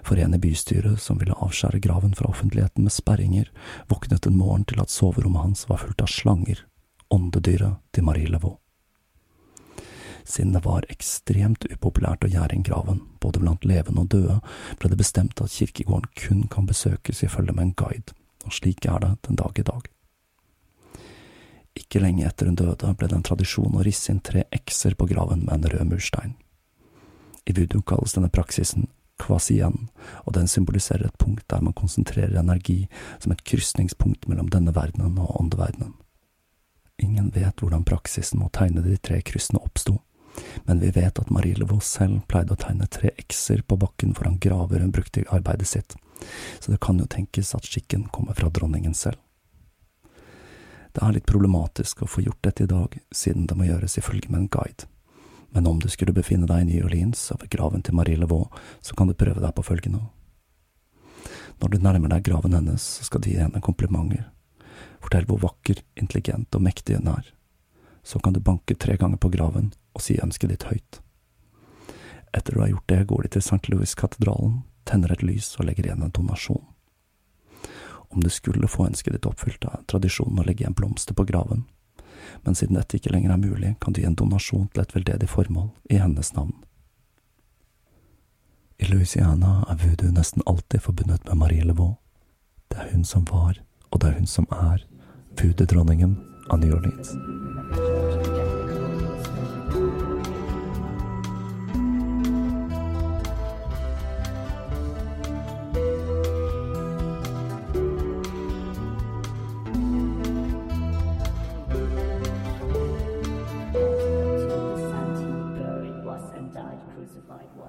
for 0.02 0.18
en 0.18 0.34
i 0.34 0.40
bystyret 0.42 0.98
som 1.04 1.22
ville 1.22 1.38
avskjære 1.38 1.78
graven 1.86 2.18
fra 2.18 2.32
offentligheten 2.32 2.82
med 2.82 2.96
sperringer, 2.96 3.52
våknet 3.86 4.26
en 4.26 4.40
morgen 4.42 4.66
til 4.66 4.82
at 4.82 4.90
soverommet 4.90 5.44
hans 5.44 5.68
var 5.70 5.84
fullt 5.84 6.02
av 6.02 6.10
slanger, 6.10 6.66
åndedyret 7.06 7.78
til 7.94 8.10
Marie 8.10 8.34
Levaux. 8.34 8.58
Siden 10.26 10.58
det 10.58 10.66
var 10.66 10.90
ekstremt 10.90 11.70
upopulært 11.70 12.26
å 12.26 12.34
gjære 12.34 12.58
inn 12.58 12.66
graven, 12.66 13.04
både 13.22 13.38
blant 13.38 13.70
levende 13.70 14.02
og 14.02 14.10
døde, 14.18 14.42
ble 14.82 14.90
det 14.90 15.02
bestemt 15.06 15.38
at 15.38 15.54
kirkegården 15.60 16.10
kun 16.18 16.46
kan 16.50 16.66
besøkes 16.66 17.22
i 17.22 17.30
følge 17.30 17.54
med 17.54 17.68
en 17.68 17.76
guide 17.78 18.18
og 18.46 18.54
slik 18.54 18.86
er 18.86 19.02
det 19.02 19.12
den 19.28 19.38
dag 19.38 19.58
i 19.58 19.66
dag. 19.66 19.92
Ikke 21.76 22.00
lenge 22.00 22.24
etter 22.24 22.48
hun 22.48 22.56
døde, 22.56 22.94
ble 22.96 23.08
det 23.10 23.18
en 23.18 23.26
tradisjon 23.26 23.76
å 23.76 23.84
risse 23.84 24.08
inn 24.12 24.22
tre 24.24 24.46
x-er 24.62 24.96
på 24.96 25.08
graven 25.10 25.44
med 25.44 25.58
en 25.58 25.72
rød 25.74 25.90
murstein. 25.90 26.36
I 27.46 27.54
voodoo 27.54 27.84
kalles 27.86 28.16
denne 28.16 28.32
praksisen 28.32 28.88
kvasien, 29.20 29.88
og 30.24 30.34
den 30.36 30.48
symboliserer 30.48 31.08
et 31.08 31.18
punkt 31.18 31.46
der 31.48 31.62
man 31.64 31.76
konsentrerer 31.76 32.36
energi 32.40 32.86
som 33.18 33.32
et 33.32 33.44
krysningspunkt 33.44 34.28
mellom 34.28 34.50
denne 34.52 34.74
verdenen 34.76 35.18
og 35.20 35.36
åndeverdenen. 35.40 35.94
Ingen 36.98 37.30
vet 37.34 37.60
hvordan 37.60 37.84
praksisen 37.84 38.40
med 38.40 38.48
å 38.48 38.56
tegne 38.56 38.84
de 38.84 38.96
tre 38.96 39.20
kryssene 39.24 39.60
oppsto, 39.60 39.98
men 40.64 40.80
vi 40.80 40.90
vet 40.94 41.18
at 41.18 41.30
Marie 41.30 41.56
Levaux 41.56 41.84
selv 41.84 42.24
pleide 42.30 42.54
å 42.54 42.60
tegne 42.60 42.88
tre 42.90 43.12
x-er 43.22 43.62
på 43.62 43.78
bakken 43.80 44.14
foran 44.16 44.40
graver 44.42 44.82
hun 44.82 44.92
brukte 44.94 45.22
i 45.22 45.28
arbeidet 45.32 45.68
sitt, 45.70 45.96
så 46.60 46.72
det 46.72 46.80
kan 46.84 46.98
jo 47.00 47.06
tenkes 47.06 47.54
at 47.54 47.68
skikken 47.68 48.08
kommer 48.12 48.36
fra 48.38 48.50
dronningen 48.50 48.94
selv. 48.94 49.20
Det 50.96 51.04
er 51.04 51.12
litt 51.12 51.28
problematisk 51.28 52.02
å 52.02 52.08
få 52.08 52.22
gjort 52.24 52.40
dette 52.46 52.64
i 52.64 52.70
dag, 52.70 52.94
siden 53.12 53.44
det 53.46 53.56
må 53.56 53.66
gjøres 53.68 53.98
i 53.98 54.04
følge 54.04 54.30
med 54.32 54.46
en 54.46 54.52
guide. 54.52 54.88
Men 55.52 55.66
om 55.68 55.78
du 55.80 55.90
skulle 55.92 56.16
befinne 56.16 56.48
deg 56.48 56.62
i 56.64 56.68
New 56.70 56.86
Orleans 56.88 57.20
over 57.34 57.50
graven 57.52 57.84
til 57.84 57.96
Marie 57.98 58.16
Levaux, 58.16 58.48
så 58.80 58.96
kan 58.96 59.08
du 59.08 59.14
prøve 59.16 59.42
deg 59.44 59.52
på 59.56 59.64
følgende. 59.64 60.06
Når 61.60 61.72
du 61.72 61.84
nærmer 61.84 62.12
deg 62.12 62.24
graven 62.24 62.56
hennes, 62.56 62.80
så 62.80 63.04
skal 63.04 63.20
du 63.20 63.30
gi 63.30 63.38
henne 63.40 63.60
komplimenter. 63.64 64.24
Fortell 65.04 65.28
hvor 65.28 65.40
vakker, 65.44 65.84
intelligent 66.00 66.56
og 66.56 66.64
mektig 66.64 66.96
hun 66.98 67.12
er. 67.12 67.28
Så 68.06 68.20
kan 68.22 68.36
du 68.36 68.40
banke 68.40 68.74
tre 68.78 68.94
ganger 68.96 69.18
på 69.18 69.32
graven 69.34 69.72
og 69.96 70.04
si 70.04 70.14
ønsket 70.22 70.52
ditt 70.52 70.66
høyt. 70.70 71.00
Etter 72.30 72.54
du 72.54 72.60
har 72.60 72.68
gjort 72.70 72.88
det, 72.92 73.04
går 73.10 73.22
de 73.22 73.28
til 73.34 73.42
St. 73.42 73.68
Louis-katedralen, 73.72 74.60
tenner 74.86 75.10
et 75.12 75.24
lys 75.26 75.48
og 75.58 75.66
legger 75.66 75.88
igjen 75.88 76.04
en 76.06 76.12
donasjon. 76.14 76.62
Om 78.14 78.22
du 78.22 78.30
skulle 78.30 78.68
få 78.70 78.86
ønsket 78.86 79.16
ditt 79.16 79.26
oppfylt, 79.26 79.64
er 79.66 79.82
tradisjonen 79.90 80.38
å 80.38 80.44
legge 80.46 80.62
igjen 80.62 80.76
blomster 80.78 81.18
på 81.18 81.26
graven, 81.26 81.64
men 82.44 82.54
siden 82.54 82.78
dette 82.78 83.00
ikke 83.00 83.10
lenger 83.10 83.34
er 83.34 83.42
mulig, 83.42 83.72
kan 83.80 83.96
du 83.96 84.00
gi 84.02 84.06
en 84.06 84.18
donasjon 84.18 84.68
til 84.70 84.84
et 84.84 84.94
veldedig 84.94 85.28
formål 85.32 85.72
i 85.90 85.98
hennes 85.98 86.30
navn. 86.36 86.54
I 88.78 88.86
Louisiana 88.92 89.64
er 89.72 89.80
voodoo 89.82 90.12
nesten 90.14 90.44
alltid 90.46 90.84
forbundet 90.84 91.26
med 91.26 91.40
Marie 91.42 91.64
Laveau. 91.64 91.96
Det 92.68 92.78
er 92.78 92.92
hun 92.92 93.04
som 93.08 93.24
var, 93.32 93.58
og 93.90 94.00
det 94.00 94.12
er 94.12 94.18
hun 94.20 94.30
som 94.30 94.46
er, 94.52 94.84
voodoo-dronningen 95.40 96.18
av 96.48 96.58
New 96.58 96.74
Orleans. 96.76 97.16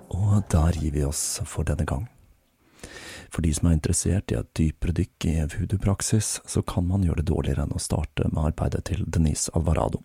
Og 0.09 0.43
der 0.51 0.71
gir 0.71 0.91
vi 0.91 1.03
oss 1.03 1.41
for 1.45 1.63
denne 1.63 1.85
gang. 1.85 2.16
For 3.33 3.43
de 3.43 3.51
som 3.53 3.67
er 3.67 3.77
interessert 3.77 4.31
i 4.31 4.37
et 4.39 4.49
dypere 4.57 4.95
dykk 4.95 5.27
i 5.29 5.35
voodoo-praksis, 5.53 6.29
så 6.45 6.63
kan 6.67 6.87
man 6.87 7.05
gjøre 7.05 7.21
det 7.21 7.29
dårligere 7.31 7.65
enn 7.65 7.75
å 7.75 7.81
starte 7.81 8.29
med 8.31 8.51
arbeidet 8.51 8.85
til 8.89 9.03
Denise 9.05 9.51
Alvarado, 9.57 10.01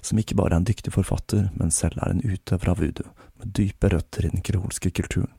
som 0.00 0.18
ikke 0.20 0.36
bare 0.38 0.56
er 0.56 0.62
en 0.62 0.68
dyktig 0.68 0.94
forfatter, 0.94 1.50
men 1.56 1.74
selv 1.74 2.02
er 2.02 2.14
en 2.14 2.24
utøver 2.24 2.72
av 2.72 2.82
voodoo, 2.82 3.12
med 3.40 3.52
dype 3.58 3.90
røtter 3.92 4.26
i 4.26 4.32
den 4.34 4.44
kreolske 4.46 4.90
kulturen. 4.90 5.32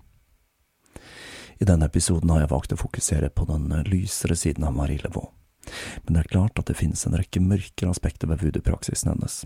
I 1.57 1.65
denne 1.65 1.87
episoden 1.89 2.29
har 2.29 2.43
jeg 2.43 2.51
valgt 2.51 2.73
å 2.75 2.79
fokusere 2.79 3.31
på 3.33 3.47
den 3.49 3.71
lysere 3.89 4.37
siden 4.37 4.67
av 4.67 4.75
Marie 4.77 5.01
Levaux. 5.01 5.33
Men 6.05 6.15
det 6.15 6.21
er 6.21 6.31
klart 6.31 6.59
at 6.61 6.69
det 6.69 6.77
finnes 6.79 7.01
en 7.07 7.17
rekke 7.17 7.41
mørkere 7.43 7.91
aspekter 7.91 8.29
ved 8.29 8.43
voodoo-praksisen 8.43 9.09
hennes. 9.11 9.41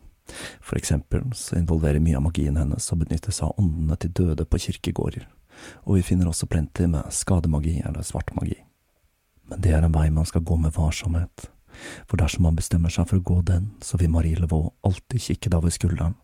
For 0.61 0.77
eksempel 0.77 1.31
så 1.35 1.57
involverer 1.57 2.03
mye 2.03 2.19
av 2.19 2.27
magien 2.27 2.59
hennes 2.59 2.91
å 2.91 2.97
benytte 2.99 3.33
seg 3.33 3.47
av 3.47 3.63
åndene 3.63 3.97
til 3.99 4.13
døde 4.19 4.45
på 4.45 4.59
kirkegårder, 4.67 5.25
og 5.83 5.97
vi 5.97 6.05
finner 6.05 6.29
også 6.29 6.49
plenty 6.49 6.87
med 6.89 7.09
skademagi 7.13 7.79
eller 7.85 8.05
svart 8.05 8.33
magi. 8.37 8.57
Men 9.49 9.63
det 9.63 9.73
er 9.75 9.83
en 9.85 9.95
vei 9.95 10.09
man 10.13 10.27
skal 10.27 10.45
gå 10.47 10.55
med 10.59 10.75
varsomhet, 10.77 11.49
for 12.07 12.19
dersom 12.21 12.45
man 12.47 12.57
bestemmer 12.57 12.93
seg 12.93 13.09
for 13.09 13.19
å 13.19 13.25
gå 13.25 13.41
den, 13.47 13.71
så 13.83 13.99
vil 13.99 14.11
Marie 14.13 14.39
Laveau 14.39 14.73
alltid 14.87 15.23
kikke 15.25 15.49
deg 15.49 15.59
over 15.59 15.73
skulderen, 15.73 16.15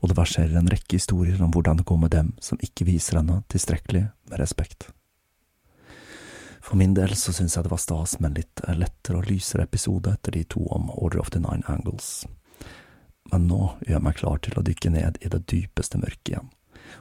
og 0.00 0.08
det 0.10 0.16
verserer 0.16 0.56
en 0.56 0.70
rekke 0.70 0.96
historier 0.96 1.42
om 1.42 1.52
hvordan 1.52 1.80
det 1.80 1.88
går 1.88 2.00
med 2.00 2.14
dem 2.14 2.32
som 2.40 2.60
ikke 2.64 2.86
viser 2.88 3.20
henne 3.20 3.42
tilstrekkelig 3.52 4.06
med 4.30 4.40
respekt. 4.40 4.88
For 6.60 6.76
min 6.76 6.94
del 6.94 7.16
så 7.16 7.32
syns 7.34 7.56
jeg 7.56 7.66
det 7.66 7.72
var 7.72 7.80
stas 7.82 8.18
med 8.20 8.30
en 8.30 8.38
litt 8.42 8.62
lettere 8.78 9.20
og 9.20 9.28
lysere 9.30 9.64
episode 9.66 10.12
etter 10.12 10.36
de 10.36 10.44
to 10.44 10.62
om 10.70 10.90
Order 10.92 11.22
of 11.22 11.32
the 11.34 11.40
Nine 11.42 11.64
Angles. 11.72 12.26
Men 13.32 13.48
nå 13.50 13.60
gjør 13.82 13.96
jeg 13.96 14.04
meg 14.06 14.18
klar 14.20 14.40
til 14.44 14.58
å 14.58 14.64
dykke 14.66 14.92
ned 14.94 15.18
i 15.24 15.30
det 15.32 15.42
dypeste 15.50 16.00
mørket 16.00 16.34
igjen, 16.34 16.50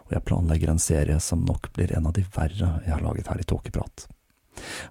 og 0.08 0.16
jeg 0.16 0.26
planlegger 0.28 0.72
en 0.72 0.82
serie 0.82 1.20
som 1.24 1.46
nok 1.46 1.72
blir 1.76 1.94
en 1.96 2.08
av 2.10 2.16
de 2.18 2.24
verre 2.36 2.80
jeg 2.86 2.94
har 2.94 3.04
laget 3.06 3.30
her 3.32 3.42
i 3.42 3.48
Tåkeprat. 3.48 4.08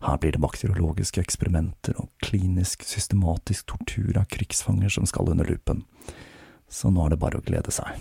Her 0.01 0.18
blir 0.20 0.32
det 0.32 0.42
bakteriologiske 0.42 1.20
eksperimenter 1.20 1.99
og 2.01 2.11
klinisk, 2.24 2.84
systematisk 2.88 3.66
tortur 3.68 4.16
av 4.16 4.28
krigsfanger 4.32 4.92
som 4.92 5.09
skal 5.09 5.32
under 5.32 5.49
lupen, 5.49 5.84
så 6.68 6.92
nå 6.92 7.05
er 7.05 7.14
det 7.14 7.22
bare 7.22 7.40
å 7.40 7.44
glede 7.44 7.74
seg. 7.74 7.99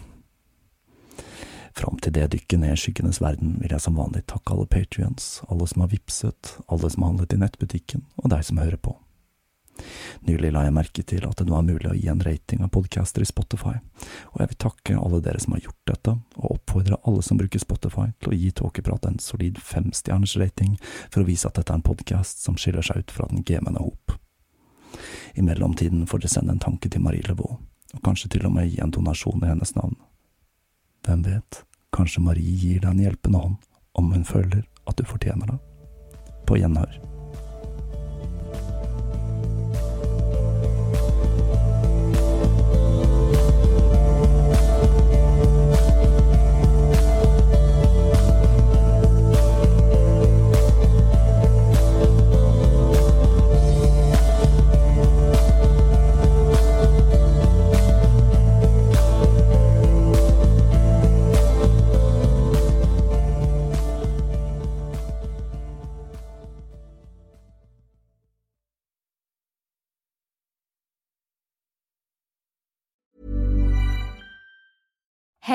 Fram 1.78 2.00
til 2.02 2.16
det 2.16 2.32
dykket 2.34 2.62
ned 2.62 2.74
i 2.74 2.80
skyggenes 2.82 3.20
verden 3.22 3.60
vil 3.62 3.74
jeg 3.76 3.84
som 3.84 4.00
vanlig 4.00 4.24
takke 4.32 4.56
alle 4.56 4.66
patrions, 4.70 5.44
alle 5.46 5.68
som 5.70 5.84
har 5.84 5.92
vipset, 5.92 6.56
alle 6.66 6.90
som 6.90 7.04
har 7.04 7.14
handlet 7.14 7.36
i 7.36 7.42
nettbutikken, 7.44 8.08
og 8.18 8.32
deg 8.34 8.48
som 8.48 8.62
hører 8.62 8.82
på. 8.82 8.96
Nylig 10.28 10.52
la 10.54 10.64
jeg 10.66 10.76
merke 10.76 11.04
til 11.08 11.26
at 11.28 11.40
det 11.40 11.48
nå 11.48 11.56
er 11.58 11.66
mulig 11.68 11.90
å 11.92 11.96
gi 11.96 12.10
en 12.12 12.24
rating 12.26 12.64
av 12.66 12.72
podcaster 12.74 13.24
i 13.24 13.30
Spotify, 13.30 13.76
og 14.34 14.42
jeg 14.42 14.52
vil 14.52 14.60
takke 14.64 14.98
alle 14.98 15.22
dere 15.24 15.42
som 15.44 15.56
har 15.56 15.64
gjort 15.66 15.92
dette, 15.92 16.16
og 16.40 16.58
oppfordre 16.58 17.00
alle 17.08 17.24
som 17.26 17.40
bruker 17.40 17.62
Spotify 17.62 18.10
til 18.22 18.34
å 18.34 18.38
gi 18.38 18.52
Tåkeprat 18.58 19.08
en 19.10 19.20
solid 19.24 19.60
femstjerners 19.62 20.38
rating 20.42 20.78
for 21.08 21.22
å 21.22 21.28
vise 21.30 21.50
at 21.50 21.60
dette 21.60 21.74
er 21.74 21.82
en 21.82 21.88
podkast 21.88 22.44
som 22.44 22.58
skiller 22.60 22.86
seg 22.86 23.06
ut 23.06 23.14
fra 23.14 23.30
den 23.32 23.46
gemene 23.48 23.84
hop. 23.84 24.18
I 25.38 25.46
mellomtiden 25.46 26.08
får 26.10 26.24
dere 26.24 26.34
sende 26.34 26.56
en 26.56 26.64
tanke 26.64 26.90
til 26.90 27.04
Marie 27.06 27.26
Levaux, 27.28 27.60
og 27.94 28.04
kanskje 28.04 28.34
til 28.36 28.48
og 28.50 28.56
med 28.58 28.72
gi 28.72 28.82
en 28.84 28.94
donasjon 28.94 29.44
i 29.44 29.52
hennes 29.52 29.76
navn. 29.78 29.96
Hvem 31.08 31.24
vet, 31.28 31.62
kanskje 31.96 32.24
Marie 32.26 32.58
gir 32.58 32.82
deg 32.82 32.92
en 32.92 33.06
hjelpende 33.06 33.44
hånd 33.44 33.62
om 33.98 34.12
hun 34.14 34.26
føler 34.28 34.66
at 34.88 34.98
du 34.98 35.06
fortjener 35.08 35.54
det. 35.54 35.62
På 36.48 36.60
gjenhør. 36.60 37.17